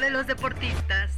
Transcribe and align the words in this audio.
de 0.00 0.10
los 0.10 0.26
deportistas. 0.26 1.10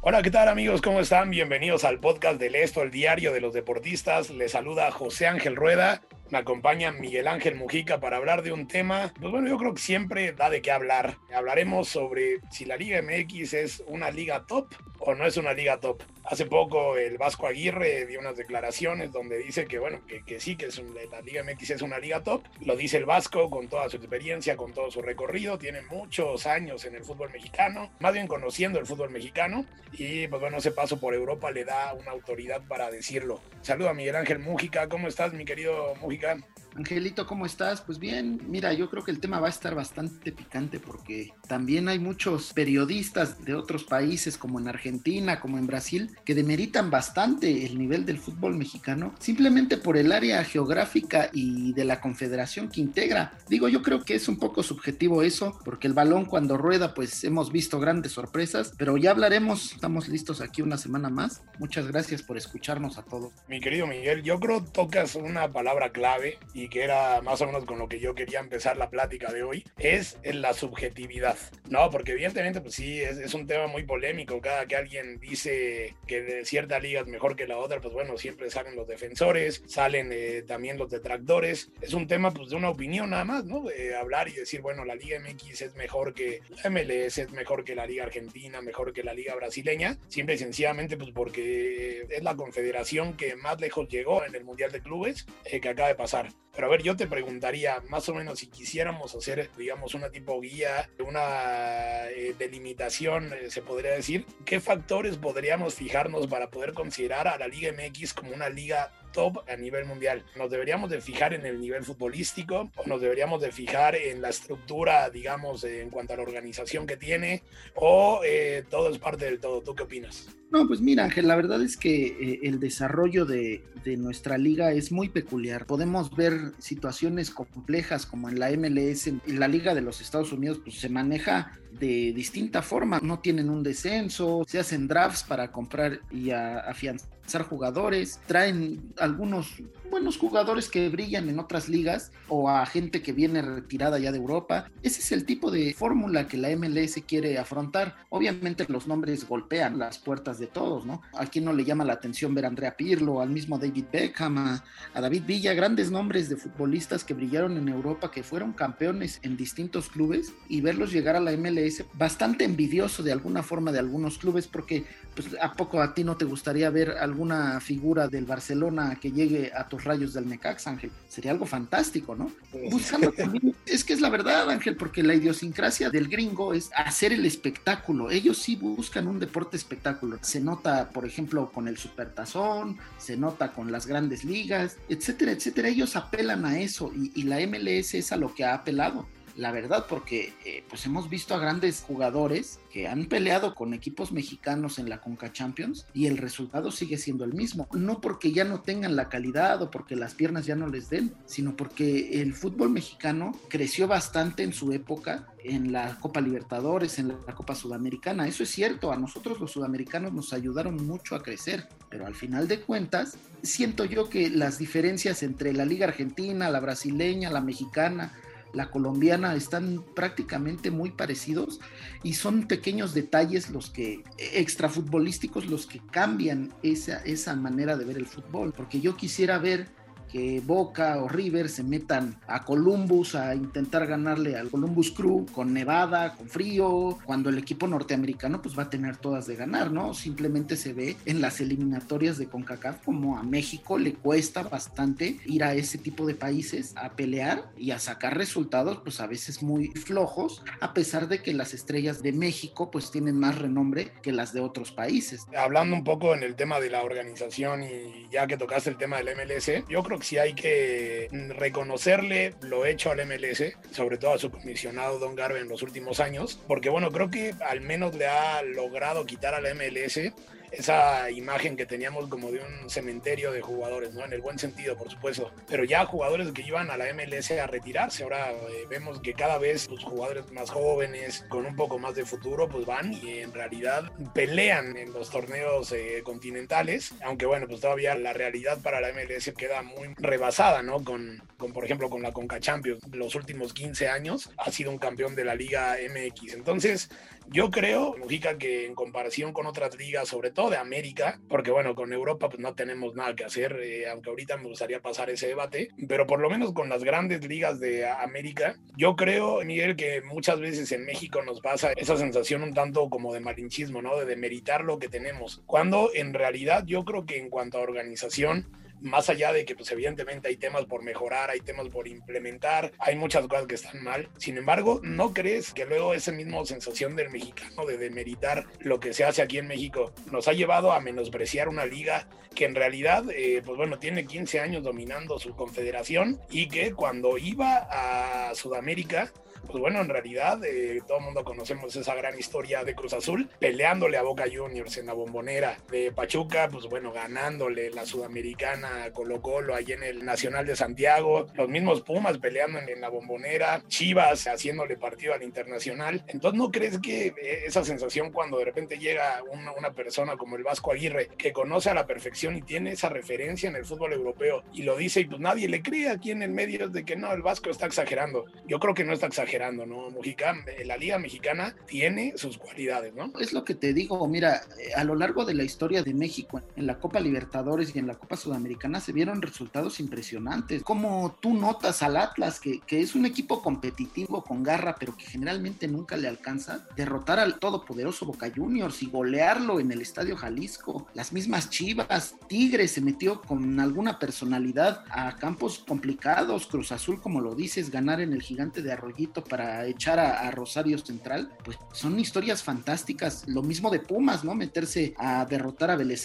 Hola, 0.00 0.22
¿qué 0.22 0.30
tal 0.30 0.48
amigos? 0.48 0.80
¿Cómo 0.80 1.00
están? 1.00 1.28
Bienvenidos 1.28 1.84
al 1.84 2.00
podcast 2.00 2.40
del 2.40 2.54
Esto, 2.54 2.82
el 2.82 2.90
diario 2.90 3.34
de 3.34 3.42
los 3.42 3.52
deportistas. 3.52 4.30
Les 4.30 4.52
saluda 4.52 4.90
José 4.92 5.26
Ángel 5.26 5.56
Rueda. 5.56 6.00
Me 6.30 6.38
acompaña 6.38 6.90
Miguel 6.90 7.28
Ángel 7.28 7.54
Mujica 7.54 8.00
para 8.00 8.16
hablar 8.16 8.42
de 8.42 8.52
un 8.52 8.66
tema, 8.66 9.12
pues 9.20 9.30
bueno, 9.30 9.48
yo 9.48 9.58
creo 9.58 9.74
que 9.74 9.82
siempre 9.82 10.32
da 10.32 10.48
de 10.48 10.62
qué 10.62 10.70
hablar. 10.70 11.18
Hablaremos 11.34 11.88
sobre 11.88 12.40
si 12.50 12.64
la 12.64 12.76
Liga 12.76 13.02
MX 13.02 13.52
es 13.52 13.84
una 13.86 14.10
liga 14.10 14.46
top 14.46 14.68
o 15.00 15.14
no 15.14 15.26
es 15.26 15.36
una 15.36 15.52
liga 15.52 15.78
top. 15.78 16.02
Hace 16.24 16.46
poco 16.46 16.96
el 16.96 17.18
Vasco 17.18 17.46
Aguirre 17.46 18.06
dio 18.06 18.20
unas 18.20 18.36
declaraciones 18.36 19.12
donde 19.12 19.38
dice 19.38 19.66
que, 19.66 19.78
bueno, 19.78 20.00
que, 20.06 20.22
que 20.24 20.40
sí, 20.40 20.56
que 20.56 20.66
es 20.66 20.80
la 21.10 21.20
Liga 21.22 21.42
MX 21.42 21.70
es 21.70 21.82
una 21.82 21.98
liga 21.98 22.22
top. 22.22 22.42
Lo 22.64 22.76
dice 22.76 22.98
el 22.98 23.04
Vasco 23.04 23.50
con 23.50 23.68
toda 23.68 23.88
su 23.88 23.96
experiencia, 23.96 24.56
con 24.56 24.72
todo 24.72 24.90
su 24.90 25.02
recorrido. 25.02 25.58
Tiene 25.58 25.82
muchos 25.82 26.46
años 26.46 26.84
en 26.84 26.94
el 26.94 27.04
fútbol 27.04 27.30
mexicano, 27.32 27.90
más 28.00 28.12
bien 28.12 28.26
conociendo 28.26 28.78
el 28.78 28.86
fútbol 28.86 29.10
mexicano. 29.10 29.64
Y 29.92 30.28
pues 30.28 30.40
bueno, 30.40 30.58
ese 30.58 30.70
paso 30.70 31.00
por 31.00 31.14
Europa 31.14 31.50
le 31.50 31.64
da 31.64 31.94
una 31.94 32.12
autoridad 32.12 32.62
para 32.68 32.90
decirlo. 32.90 33.40
Saludo 33.62 33.88
a 33.88 33.94
Miguel 33.94 34.16
Ángel 34.16 34.38
Mújica. 34.38 34.88
¿Cómo 34.88 35.08
estás, 35.08 35.32
mi 35.32 35.44
querido 35.44 35.94
Mújica? 35.96 36.36
Angelito, 36.76 37.26
¿cómo 37.26 37.46
estás? 37.46 37.80
Pues 37.80 37.98
bien, 37.98 38.40
mira, 38.48 38.72
yo 38.72 38.88
creo 38.88 39.04
que 39.04 39.10
el 39.10 39.20
tema 39.20 39.40
va 39.40 39.48
a 39.48 39.50
estar 39.50 39.74
bastante 39.74 40.32
picante 40.32 40.78
porque 40.78 41.32
también 41.48 41.88
hay 41.88 41.98
muchos 41.98 42.52
periodistas 42.52 43.44
de 43.44 43.54
otros 43.54 43.84
países, 43.84 44.38
como 44.38 44.60
en 44.60 44.68
Argentina, 44.68 45.40
como 45.40 45.58
en 45.58 45.66
Brasil, 45.66 46.16
que 46.24 46.34
demeritan 46.34 46.90
bastante 46.90 47.66
el 47.66 47.78
nivel 47.78 48.06
del 48.06 48.18
fútbol 48.18 48.56
mexicano, 48.56 49.14
simplemente 49.18 49.76
por 49.76 49.96
el 49.96 50.12
área 50.12 50.44
geográfica 50.44 51.30
y 51.32 51.72
de 51.72 51.84
la 51.84 52.00
confederación 52.00 52.68
que 52.68 52.80
integra. 52.80 53.32
Digo, 53.48 53.68
yo 53.68 53.82
creo 53.82 54.04
que 54.04 54.14
es 54.14 54.28
un 54.28 54.38
poco 54.38 54.62
subjetivo 54.62 55.22
eso, 55.22 55.58
porque 55.64 55.88
el 55.88 55.94
balón 55.94 56.24
cuando 56.24 56.56
rueda, 56.56 56.94
pues 56.94 57.24
hemos 57.24 57.52
visto 57.52 57.80
grandes 57.80 58.12
sorpresas, 58.12 58.72
pero 58.78 58.96
ya 58.96 59.10
hablaremos, 59.10 59.72
estamos 59.72 60.08
listos 60.08 60.40
aquí 60.40 60.62
una 60.62 60.78
semana 60.78 61.10
más. 61.10 61.42
Muchas 61.58 61.86
gracias 61.86 62.22
por 62.22 62.36
escucharnos 62.36 62.96
a 62.98 63.02
todos. 63.02 63.32
Mi 63.48 63.60
querido 63.60 63.86
Miguel, 63.86 64.22
yo 64.22 64.38
creo 64.38 64.64
tocas 64.64 65.14
una 65.14 65.50
palabra 65.52 65.90
clave 65.90 66.38
que 66.68 66.84
era 66.84 67.20
más 67.22 67.40
o 67.40 67.46
menos 67.46 67.64
con 67.64 67.78
lo 67.78 67.88
que 67.88 68.00
yo 68.00 68.14
quería 68.14 68.40
empezar 68.40 68.76
la 68.76 68.90
plática 68.90 69.32
de 69.32 69.42
hoy, 69.42 69.64
es 69.78 70.18
en 70.22 70.42
la 70.42 70.52
subjetividad. 70.52 71.36
No, 71.68 71.90
porque 71.90 72.12
evidentemente, 72.12 72.60
pues 72.60 72.74
sí, 72.74 73.00
es, 73.00 73.18
es, 73.18 73.34
un 73.34 73.46
tema 73.46 73.66
muy 73.66 73.84
polémico. 73.84 74.40
Cada 74.40 74.66
que 74.66 74.76
alguien 74.76 75.18
dice 75.18 75.94
que 76.06 76.22
de 76.22 76.44
cierta 76.44 76.78
liga 76.78 77.00
es 77.00 77.06
mejor 77.06 77.36
que 77.36 77.46
la 77.46 77.58
otra, 77.58 77.80
pues 77.80 77.94
bueno, 77.94 78.18
siempre 78.18 78.50
salen 78.50 78.76
los 78.76 78.86
defensores, 78.86 79.62
salen 79.66 80.10
eh, 80.12 80.42
también 80.46 80.78
los 80.78 80.90
detractores. 80.90 81.70
Es 81.80 81.94
un 81.94 82.06
tema, 82.06 82.32
pues, 82.32 82.50
de 82.50 82.56
una 82.56 82.70
opinión 82.70 83.10
nada 83.10 83.24
más, 83.24 83.44
¿no? 83.44 83.62
De 83.62 83.94
hablar 83.94 84.28
y 84.28 84.32
decir, 84.32 84.60
bueno, 84.60 84.84
la 84.84 84.94
Liga 84.94 85.18
MX 85.20 85.62
es 85.62 85.74
mejor 85.76 86.14
que 86.14 86.40
la 86.62 86.70
MLS, 86.70 87.18
es 87.18 87.30
mejor 87.32 87.64
que 87.64 87.74
la 87.74 87.86
Liga 87.86 88.04
Argentina, 88.04 88.60
mejor 88.60 88.92
que 88.92 89.02
la 89.02 89.14
Liga 89.14 89.34
Brasileña, 89.34 89.98
simple 90.08 90.34
y 90.34 90.38
sencillamente, 90.38 90.96
pues, 90.96 91.10
porque 91.12 92.06
es 92.08 92.22
la 92.22 92.36
confederación 92.36 93.16
que 93.16 93.36
más 93.36 93.60
lejos 93.60 93.88
llegó 93.88 94.24
en 94.24 94.34
el 94.34 94.44
Mundial 94.44 94.72
de 94.72 94.80
Clubes 94.80 95.26
eh, 95.44 95.60
que 95.60 95.68
acaba 95.68 95.88
de 95.88 95.94
pasar. 95.94 96.28
Pero 96.54 96.66
a 96.66 96.70
ver, 96.70 96.82
yo 96.82 96.96
te 96.96 97.06
preguntaría, 97.06 97.80
más 97.88 98.08
o 98.08 98.14
menos, 98.14 98.40
si 98.40 98.48
quisiéramos 98.48 99.14
hacer, 99.14 99.50
digamos, 99.56 99.94
una 99.94 100.10
tipo 100.10 100.40
guía, 100.40 100.90
una 100.98 102.08
eh, 102.10 102.34
delimitación, 102.38 103.32
eh, 103.32 103.50
se 103.50 103.62
podría 103.62 103.92
decir, 103.92 104.26
¿qué 104.44 104.60
factores 104.60 105.16
podríamos 105.16 105.74
fijarnos 105.74 106.26
para 106.26 106.50
poder 106.50 106.72
considerar 106.72 107.28
a 107.28 107.38
la 107.38 107.46
Liga 107.46 107.72
MX 107.72 108.14
como 108.14 108.32
una 108.32 108.48
liga 108.48 108.92
top 109.12 109.38
a 109.48 109.56
nivel 109.56 109.86
mundial. 109.86 110.24
Nos 110.36 110.50
deberíamos 110.50 110.90
de 110.90 111.00
fijar 111.00 111.34
en 111.34 111.46
el 111.46 111.60
nivel 111.60 111.84
futbolístico 111.84 112.70
o 112.76 112.86
nos 112.86 113.00
deberíamos 113.00 113.40
de 113.40 113.52
fijar 113.52 113.94
en 113.94 114.22
la 114.22 114.28
estructura, 114.28 115.10
digamos, 115.10 115.64
en 115.64 115.90
cuanto 115.90 116.14
a 116.14 116.16
la 116.16 116.22
organización 116.22 116.86
que 116.86 116.96
tiene 116.96 117.42
o 117.74 118.20
eh, 118.24 118.64
todo 118.68 118.90
es 118.90 118.98
parte 118.98 119.24
del 119.24 119.40
todo. 119.40 119.60
¿Tú 119.62 119.74
qué 119.74 119.84
opinas? 119.84 120.28
No, 120.50 120.66
pues 120.66 120.80
mira, 120.80 121.04
Ángel, 121.04 121.28
la 121.28 121.36
verdad 121.36 121.62
es 121.62 121.76
que 121.76 122.06
eh, 122.06 122.40
el 122.42 122.58
desarrollo 122.58 123.24
de, 123.24 123.62
de, 123.84 123.96
nuestra 123.96 124.36
liga 124.36 124.72
es 124.72 124.90
muy 124.90 125.08
peculiar. 125.08 125.64
Podemos 125.64 126.14
ver 126.16 126.52
situaciones 126.58 127.30
complejas 127.30 128.04
como 128.04 128.28
en 128.28 128.40
la 128.40 128.50
MLS, 128.50 129.06
en 129.06 129.20
la 129.26 129.46
liga 129.46 129.76
de 129.76 129.82
los 129.82 130.00
Estados 130.00 130.32
Unidos, 130.32 130.60
pues 130.64 130.80
se 130.80 130.88
maneja 130.88 131.52
de 131.78 132.12
distinta 132.12 132.62
forma. 132.62 132.98
No 133.00 133.20
tienen 133.20 133.48
un 133.48 133.62
descenso, 133.62 134.44
se 134.48 134.58
hacen 134.58 134.88
drafts 134.88 135.22
para 135.22 135.52
comprar 135.52 136.00
y 136.10 136.30
afianzar 136.32 137.19
jugadores, 137.42 138.20
traen 138.26 138.92
algunos 138.98 139.62
buenos 139.90 140.16
jugadores 140.16 140.68
que 140.68 140.88
brillan 140.88 141.28
en 141.28 141.38
otras 141.38 141.68
ligas 141.68 142.12
o 142.28 142.48
a 142.48 142.64
gente 142.64 143.02
que 143.02 143.12
viene 143.12 143.42
retirada 143.42 143.98
ya 143.98 144.12
de 144.12 144.18
Europa. 144.18 144.70
Ese 144.82 145.00
es 145.00 145.12
el 145.12 145.24
tipo 145.24 145.50
de 145.50 145.74
fórmula 145.74 146.28
que 146.28 146.36
la 146.36 146.48
MLS 146.56 147.02
quiere 147.06 147.38
afrontar. 147.38 147.96
Obviamente 148.08 148.64
los 148.68 148.86
nombres 148.86 149.26
golpean 149.28 149.78
las 149.78 149.98
puertas 149.98 150.38
de 150.38 150.46
todos, 150.46 150.86
¿no? 150.86 151.02
A 151.14 151.26
quien 151.26 151.44
no 151.44 151.52
le 151.52 151.64
llama 151.64 151.84
la 151.84 151.94
atención 151.94 152.34
ver 152.34 152.44
a 152.44 152.48
Andrea 152.48 152.76
Pirlo, 152.76 153.20
al 153.20 153.30
mismo 153.30 153.58
David 153.58 153.86
Beckham, 153.92 154.38
a, 154.38 154.64
David 154.94 155.24
Villa, 155.26 155.54
grandes 155.54 155.90
nombres 155.90 156.28
de 156.28 156.36
futbolistas 156.36 157.04
que 157.04 157.14
brillaron 157.14 157.56
en 157.56 157.68
Europa, 157.68 158.10
que 158.10 158.22
fueron 158.22 158.52
campeones 158.52 159.18
en 159.22 159.36
distintos 159.36 159.88
clubes 159.88 160.32
y 160.48 160.60
verlos 160.60 160.92
llegar 160.92 161.16
a 161.16 161.20
la 161.20 161.32
MLS 161.32 161.84
bastante 161.94 162.44
envidioso 162.44 163.02
de 163.02 163.12
alguna 163.12 163.42
forma 163.42 163.72
de 163.72 163.80
algunos 163.80 164.18
clubes 164.18 164.46
porque 164.46 164.84
pues 165.14 165.28
a 165.40 165.52
poco 165.52 165.82
a 165.82 165.94
ti 165.94 166.04
no 166.04 166.16
te 166.16 166.24
gustaría 166.24 166.70
ver 166.70 166.92
alguna 166.92 167.60
figura 167.60 168.08
del 168.08 168.26
Barcelona 168.26 168.96
que 169.00 169.10
llegue 169.10 169.52
a 169.54 169.68
rayos 169.84 170.12
del 170.12 170.28
Necax, 170.28 170.66
Ángel. 170.66 170.90
Sería 171.08 171.30
algo 171.30 171.46
fantástico, 171.46 172.14
¿no? 172.14 172.30
Buscando 172.70 173.12
también, 173.12 173.54
es 173.66 173.84
que 173.84 173.92
es 173.92 174.00
la 174.00 174.08
verdad, 174.08 174.50
Ángel, 174.50 174.76
porque 174.76 175.02
la 175.02 175.14
idiosincrasia 175.14 175.90
del 175.90 176.08
gringo 176.08 176.54
es 176.54 176.70
hacer 176.76 177.12
el 177.12 177.26
espectáculo. 177.26 178.10
Ellos 178.10 178.38
sí 178.38 178.56
buscan 178.56 179.06
un 179.08 179.18
deporte 179.18 179.56
espectáculo. 179.56 180.18
Se 180.22 180.40
nota, 180.40 180.90
por 180.90 181.06
ejemplo, 181.06 181.50
con 181.50 181.68
el 181.68 181.76
Supertazón, 181.76 182.78
se 182.98 183.16
nota 183.16 183.52
con 183.52 183.72
las 183.72 183.86
grandes 183.86 184.24
ligas, 184.24 184.76
etcétera, 184.88 185.32
etcétera. 185.32 185.68
Ellos 185.68 185.96
apelan 185.96 186.44
a 186.44 186.60
eso 186.60 186.92
y, 186.94 187.12
y 187.14 187.24
la 187.24 187.38
MLS 187.46 187.94
es 187.94 188.12
a 188.12 188.16
lo 188.16 188.34
que 188.34 188.44
ha 188.44 188.54
apelado 188.54 189.06
la 189.36 189.52
verdad, 189.52 189.86
porque 189.88 190.32
eh, 190.44 190.64
pues 190.68 190.84
hemos 190.86 191.08
visto 191.08 191.34
a 191.34 191.38
grandes 191.38 191.82
jugadores 191.86 192.58
que 192.70 192.88
han 192.88 193.06
peleado 193.06 193.54
con 193.54 193.74
equipos 193.74 194.12
mexicanos 194.12 194.78
en 194.78 194.88
la 194.88 195.00
Conca 195.00 195.32
Champions 195.32 195.86
y 195.92 196.06
el 196.06 196.18
resultado 196.18 196.70
sigue 196.70 196.98
siendo 196.98 197.24
el 197.24 197.34
mismo. 197.34 197.68
No 197.72 198.00
porque 198.00 198.32
ya 198.32 198.44
no 198.44 198.60
tengan 198.60 198.96
la 198.96 199.08
calidad 199.08 199.60
o 199.62 199.70
porque 199.70 199.96
las 199.96 200.14
piernas 200.14 200.46
ya 200.46 200.56
no 200.56 200.68
les 200.68 200.90
den, 200.90 201.12
sino 201.26 201.56
porque 201.56 202.20
el 202.20 202.34
fútbol 202.34 202.70
mexicano 202.70 203.36
creció 203.48 203.88
bastante 203.88 204.42
en 204.42 204.52
su 204.52 204.72
época 204.72 205.26
en 205.44 205.72
la 205.72 205.98
Copa 206.00 206.20
Libertadores, 206.20 206.98
en 206.98 207.08
la 207.08 207.34
Copa 207.34 207.54
Sudamericana. 207.54 208.26
Eso 208.28 208.42
es 208.42 208.50
cierto, 208.50 208.92
a 208.92 208.96
nosotros 208.96 209.40
los 209.40 209.52
sudamericanos 209.52 210.12
nos 210.12 210.32
ayudaron 210.32 210.86
mucho 210.86 211.14
a 211.14 211.22
crecer, 211.22 211.68
pero 211.88 212.06
al 212.06 212.14
final 212.14 212.46
de 212.48 212.60
cuentas, 212.60 213.16
siento 213.42 213.84
yo 213.84 214.08
que 214.08 214.30
las 214.30 214.58
diferencias 214.58 215.22
entre 215.22 215.52
la 215.52 215.64
Liga 215.64 215.86
Argentina, 215.86 216.50
la 216.50 216.60
brasileña, 216.60 217.30
la 217.30 217.40
mexicana, 217.40 218.12
la 218.52 218.70
colombiana 218.70 219.34
están 219.34 219.84
prácticamente 219.94 220.70
muy 220.70 220.90
parecidos 220.90 221.60
y 222.02 222.14
son 222.14 222.46
pequeños 222.46 222.94
detalles 222.94 223.50
los 223.50 223.70
que 223.70 224.02
extrafutbolísticos 224.18 225.46
los 225.46 225.66
que 225.66 225.80
cambian 225.90 226.52
esa, 226.62 226.98
esa 227.04 227.34
manera 227.36 227.76
de 227.76 227.84
ver 227.84 227.96
el 227.96 228.06
fútbol 228.06 228.52
porque 228.56 228.80
yo 228.80 228.96
quisiera 228.96 229.38
ver 229.38 229.68
que 230.10 230.40
Boca 230.44 231.02
o 231.02 231.08
River 231.08 231.48
se 231.48 231.62
metan 231.62 232.16
a 232.26 232.44
Columbus 232.44 233.14
a 233.14 233.34
intentar 233.34 233.86
ganarle 233.86 234.36
al 234.36 234.50
Columbus 234.50 234.90
Crew 234.90 235.26
con 235.32 235.52
nevada, 235.52 236.14
con 236.14 236.28
frío, 236.28 236.98
cuando 237.04 237.30
el 237.30 237.38
equipo 237.38 237.66
norteamericano 237.66 238.42
pues 238.42 238.58
va 238.58 238.64
a 238.64 238.70
tener 238.70 238.96
todas 238.96 239.26
de 239.26 239.36
ganar, 239.36 239.70
¿no? 239.70 239.94
Simplemente 239.94 240.56
se 240.56 240.72
ve 240.72 240.96
en 241.06 241.20
las 241.20 241.40
eliminatorias 241.40 242.18
de 242.18 242.26
CONCACAF 242.26 242.84
como 242.84 243.18
a 243.18 243.22
México 243.22 243.78
le 243.78 243.94
cuesta 243.94 244.42
bastante 244.42 245.18
ir 245.26 245.44
a 245.44 245.54
ese 245.54 245.78
tipo 245.78 246.06
de 246.06 246.14
países 246.14 246.74
a 246.76 246.90
pelear 246.90 247.50
y 247.56 247.70
a 247.70 247.78
sacar 247.78 248.16
resultados 248.16 248.78
pues 248.82 249.00
a 249.00 249.06
veces 249.06 249.42
muy 249.42 249.68
flojos, 249.68 250.42
a 250.60 250.74
pesar 250.74 251.08
de 251.08 251.22
que 251.22 251.34
las 251.34 251.54
estrellas 251.54 252.02
de 252.02 252.12
México 252.12 252.70
pues 252.70 252.90
tienen 252.90 253.18
más 253.18 253.38
renombre 253.38 253.92
que 254.02 254.12
las 254.12 254.32
de 254.32 254.40
otros 254.40 254.72
países. 254.72 255.26
Hablando 255.36 255.76
un 255.76 255.84
poco 255.84 256.14
en 256.14 256.22
el 256.22 256.34
tema 256.34 256.60
de 256.60 256.70
la 256.70 256.82
organización 256.82 257.62
y 257.62 258.08
ya 258.10 258.26
que 258.26 258.36
tocaste 258.36 258.70
el 258.70 258.76
tema 258.76 258.98
del 258.98 259.16
MLS, 259.16 259.68
yo 259.68 259.82
creo 259.82 259.99
que 260.00 260.06
sí 260.06 260.18
hay 260.18 260.34
que 260.34 261.08
reconocerle 261.36 262.34
lo 262.42 262.66
hecho 262.66 262.90
al 262.90 263.06
MLS, 263.06 263.44
sobre 263.70 263.98
todo 263.98 264.14
a 264.14 264.18
su 264.18 264.30
comisionado 264.30 264.98
Don 264.98 265.14
Garber 265.14 265.40
en 265.40 265.48
los 265.48 265.62
últimos 265.62 266.00
años, 266.00 266.40
porque 266.48 266.68
bueno, 266.68 266.90
creo 266.90 267.10
que 267.10 267.34
al 267.48 267.60
menos 267.60 267.94
le 267.94 268.06
ha 268.06 268.42
logrado 268.42 269.06
quitar 269.06 269.34
al 269.34 269.44
MLS 269.54 270.12
esa 270.50 271.10
imagen 271.10 271.56
que 271.56 271.66
teníamos 271.66 272.08
como 272.08 272.30
de 272.30 272.40
un 272.40 272.70
cementerio 272.70 273.32
de 273.32 273.40
jugadores, 273.40 273.94
¿no? 273.94 274.04
En 274.04 274.12
el 274.12 274.20
buen 274.20 274.38
sentido, 274.38 274.76
por 274.76 274.90
supuesto. 274.90 275.32
Pero 275.48 275.64
ya 275.64 275.84
jugadores 275.86 276.32
que 276.32 276.42
iban 276.42 276.70
a 276.70 276.76
la 276.76 276.92
MLS 276.92 277.30
a 277.32 277.46
retirarse. 277.46 278.02
Ahora 278.02 278.32
eh, 278.32 278.66
vemos 278.68 279.00
que 279.00 279.14
cada 279.14 279.38
vez 279.38 279.68
los 279.70 279.84
jugadores 279.84 280.30
más 280.32 280.50
jóvenes, 280.50 281.24
con 281.28 281.46
un 281.46 281.56
poco 281.56 281.78
más 281.78 281.94
de 281.94 282.04
futuro, 282.04 282.48
pues 282.48 282.66
van 282.66 282.92
y 282.92 283.18
en 283.18 283.32
realidad 283.32 283.90
pelean 284.14 284.76
en 284.76 284.92
los 284.92 285.10
torneos 285.10 285.72
eh, 285.72 286.02
continentales. 286.04 286.94
Aunque 287.02 287.26
bueno, 287.26 287.46
pues 287.46 287.60
todavía 287.60 287.94
la 287.94 288.12
realidad 288.12 288.60
para 288.62 288.80
la 288.80 288.92
MLS 288.92 289.32
queda 289.36 289.62
muy 289.62 289.94
rebasada, 289.96 290.62
¿no? 290.62 290.82
Con, 290.84 291.22
con 291.36 291.52
por 291.52 291.64
ejemplo, 291.64 291.88
con 291.88 292.02
la 292.02 292.12
Conca 292.12 292.40
Champions. 292.40 292.82
Los 292.92 293.14
últimos 293.14 293.52
15 293.52 293.88
años 293.88 294.30
ha 294.36 294.50
sido 294.50 294.70
un 294.70 294.78
campeón 294.78 295.14
de 295.14 295.24
la 295.24 295.34
Liga 295.34 295.76
MX. 295.88 296.34
Entonces, 296.34 296.90
yo 297.28 297.50
creo, 297.50 297.94
Mujica, 297.98 298.38
que 298.38 298.66
en 298.66 298.74
comparación 298.74 299.32
con 299.32 299.46
otras 299.46 299.76
ligas, 299.76 300.08
sobre 300.08 300.30
todo 300.30 300.50
de 300.50 300.56
América, 300.56 301.20
porque 301.28 301.50
bueno, 301.50 301.74
con 301.74 301.92
Europa 301.92 302.28
pues 302.28 302.40
no 302.40 302.54
tenemos 302.54 302.94
nada 302.94 303.14
que 303.14 303.24
hacer, 303.24 303.58
eh, 303.62 303.88
aunque 303.88 304.10
ahorita 304.10 304.36
me 304.36 304.48
gustaría 304.48 304.80
pasar 304.80 305.10
ese 305.10 305.28
debate, 305.28 305.70
pero 305.88 306.06
por 306.06 306.20
lo 306.20 306.28
menos 306.28 306.52
con 306.52 306.68
las 306.68 306.82
grandes 306.82 307.24
ligas 307.26 307.60
de 307.60 307.88
América, 307.88 308.56
yo 308.76 308.96
creo, 308.96 309.44
Miguel, 309.44 309.76
que 309.76 310.02
muchas 310.02 310.40
veces 310.40 310.72
en 310.72 310.84
México 310.84 311.22
nos 311.22 311.40
pasa 311.40 311.72
esa 311.76 311.96
sensación 311.96 312.42
un 312.42 312.54
tanto 312.54 312.90
como 312.90 313.14
de 313.14 313.20
malinchismo, 313.20 313.82
¿no? 313.82 313.96
De 313.96 314.06
demeritar 314.06 314.64
lo 314.64 314.78
que 314.78 314.88
tenemos, 314.88 315.42
cuando 315.46 315.90
en 315.94 316.14
realidad 316.14 316.64
yo 316.66 316.84
creo 316.84 317.06
que 317.06 317.18
en 317.18 317.30
cuanto 317.30 317.58
a 317.58 317.62
organización, 317.62 318.46
más 318.80 319.10
allá 319.10 319.32
de 319.32 319.44
que 319.44 319.54
pues 319.54 319.70
evidentemente 319.72 320.28
hay 320.28 320.36
temas 320.36 320.64
por 320.64 320.82
mejorar, 320.82 321.30
hay 321.30 321.40
temas 321.40 321.68
por 321.68 321.88
implementar, 321.88 322.72
hay 322.78 322.96
muchas 322.96 323.26
cosas 323.26 323.46
que 323.46 323.54
están 323.54 323.82
mal. 323.82 324.08
Sin 324.18 324.36
embargo, 324.36 324.80
¿no 324.82 325.12
crees 325.12 325.52
que 325.52 325.66
luego 325.66 325.94
esa 325.94 326.12
misma 326.12 326.44
sensación 326.44 326.96
del 326.96 327.10
mexicano 327.10 327.64
de 327.66 327.78
demeritar 327.78 328.46
lo 328.60 328.80
que 328.80 328.92
se 328.92 329.04
hace 329.04 329.22
aquí 329.22 329.38
en 329.38 329.48
México 329.48 329.92
nos 330.10 330.28
ha 330.28 330.32
llevado 330.32 330.72
a 330.72 330.80
menospreciar 330.80 331.48
una 331.48 331.66
liga 331.66 332.08
que 332.34 332.44
en 332.44 332.54
realidad, 332.54 333.04
eh, 333.10 333.42
pues 333.44 333.56
bueno, 333.56 333.78
tiene 333.78 334.06
15 334.06 334.40
años 334.40 334.62
dominando 334.62 335.18
su 335.18 335.34
confederación 335.34 336.20
y 336.30 336.48
que 336.48 336.72
cuando 336.72 337.18
iba 337.18 337.66
a 337.70 338.34
Sudamérica, 338.34 339.12
pues 339.46 339.58
bueno, 339.58 339.80
en 339.80 339.88
realidad 339.88 340.42
eh, 340.44 340.80
todo 340.86 340.98
el 340.98 341.04
mundo 341.04 341.24
conocemos 341.24 341.74
esa 341.74 341.94
gran 341.94 342.18
historia 342.18 342.64
de 342.64 342.74
Cruz 342.74 342.92
Azul, 342.92 343.28
peleándole 343.38 343.96
a 343.96 344.02
Boca 344.02 344.24
Juniors 344.32 344.76
en 344.76 344.86
la 344.86 344.92
bombonera 344.92 345.58
de 345.70 345.92
Pachuca, 345.92 346.48
pues 346.50 346.66
bueno, 346.66 346.92
ganándole 346.92 347.70
la 347.70 347.86
Sudamericana 347.86 348.90
Colo 348.92 349.20
Colo 349.20 349.54
ahí 349.54 349.72
en 349.72 349.82
el 349.82 350.04
Nacional 350.04 350.46
de 350.46 350.56
Santiago, 350.56 351.26
los 351.34 351.48
mismos 351.48 351.82
Pumas 351.82 352.18
peleando 352.18 352.58
en, 352.58 352.80
la 352.80 352.88
bombonera, 352.88 353.62
Chivas 353.68 354.26
haciéndole 354.26 354.76
partido 354.76 355.14
al 355.14 355.22
Internacional. 355.22 356.04
Entonces, 356.08 356.38
¿no 356.38 356.50
crees 356.50 356.78
que 356.78 357.08
eh, 357.08 357.42
esa 357.46 357.64
sensación 357.64 358.12
cuando 358.12 358.38
de 358.38 358.44
repente 358.44 358.78
llega 358.78 359.22
una, 359.32 359.52
una 359.52 359.72
persona 359.72 360.16
como 360.16 360.36
el 360.36 360.44
Vasco 360.44 360.72
Aguirre, 360.72 361.08
que 361.18 361.32
conoce 361.32 361.70
a 361.70 361.74
la 361.74 361.86
perfección 361.86 362.36
y 362.36 362.42
tiene 362.42 362.72
esa 362.72 362.88
referencia 362.88 363.48
en 363.48 363.56
el 363.56 363.64
fútbol 363.64 363.92
europeo 363.92 364.42
y 364.52 364.62
lo 364.62 364.76
dice 364.76 365.00
y 365.00 365.04
pues 365.06 365.20
nadie 365.20 365.48
le 365.48 365.62
cree 365.62 365.88
aquí 365.88 366.10
en 366.10 366.22
el 366.22 366.30
medio 366.30 366.68
de 366.68 366.84
que 366.84 366.96
no, 366.96 367.12
el 367.12 367.22
Vasco 367.22 367.50
está 367.50 367.66
exagerando. 367.66 368.26
Yo 368.46 368.60
creo 368.60 368.74
que 368.74 368.84
no 368.84 368.92
está 368.92 369.06
exagerando 369.06 369.29
¿no? 369.66 369.90
Mujica, 369.90 370.44
eh, 370.46 370.64
la 370.64 370.76
Liga 370.76 370.98
Mexicana 370.98 371.54
tiene 371.66 372.14
sus 372.16 372.36
cualidades, 372.36 372.94
¿no? 372.94 373.12
Es 373.20 373.32
lo 373.32 373.44
que 373.44 373.54
te 373.54 373.72
digo, 373.72 374.06
mira, 374.08 374.42
eh, 374.58 374.74
a 374.74 374.84
lo 374.84 374.94
largo 374.94 375.24
de 375.24 375.34
la 375.34 375.44
historia 375.44 375.82
de 375.82 375.94
México, 375.94 376.42
en 376.56 376.66
la 376.66 376.78
Copa 376.78 377.00
Libertadores 377.00 377.74
y 377.74 377.78
en 377.78 377.86
la 377.86 377.94
Copa 377.94 378.16
Sudamericana 378.16 378.80
se 378.80 378.92
vieron 378.92 379.22
resultados 379.22 379.78
impresionantes. 379.78 380.62
Como 380.62 381.16
tú 381.20 381.34
notas 381.34 381.82
al 381.82 381.96
Atlas, 381.96 382.40
que, 382.40 382.60
que 382.60 382.80
es 382.80 382.94
un 382.94 383.06
equipo 383.06 383.42
competitivo 383.42 384.24
con 384.24 384.42
garra, 384.42 384.76
pero 384.78 384.96
que 384.96 385.04
generalmente 385.04 385.68
nunca 385.68 385.96
le 385.96 386.08
alcanza, 386.08 386.66
derrotar 386.76 387.20
al 387.20 387.38
todopoderoso 387.38 388.06
Boca 388.06 388.30
Juniors 388.34 388.82
y 388.82 388.86
golearlo 388.86 389.60
en 389.60 389.70
el 389.70 389.80
Estadio 389.80 390.16
Jalisco. 390.16 390.86
Las 390.94 391.12
mismas 391.12 391.50
Chivas, 391.50 392.16
Tigres 392.28 392.72
se 392.72 392.80
metió 392.80 393.20
con 393.20 393.60
alguna 393.60 393.98
personalidad 393.98 394.84
a 394.90 395.16
campos 395.16 395.64
complicados, 395.66 396.46
Cruz 396.46 396.72
Azul, 396.72 397.00
como 397.00 397.20
lo 397.20 397.34
dices, 397.34 397.70
ganar 397.70 398.00
en 398.00 398.12
el 398.12 398.22
gigante 398.22 398.62
de 398.62 398.72
Arroyito 398.72 399.19
para 399.24 399.66
echar 399.66 399.98
a, 399.98 400.30
Rosario 400.30 400.78
Central, 400.78 401.30
pues 401.44 401.58
son 401.72 401.98
historias 401.98 402.42
fantásticas. 402.42 403.28
Lo 403.28 403.42
mismo 403.42 403.70
de 403.70 403.80
Pumas, 403.80 404.24
¿no? 404.24 404.34
Meterse 404.34 404.94
a 404.96 405.24
derrotar 405.24 405.70
a 405.70 405.76
Vélez 405.76 406.04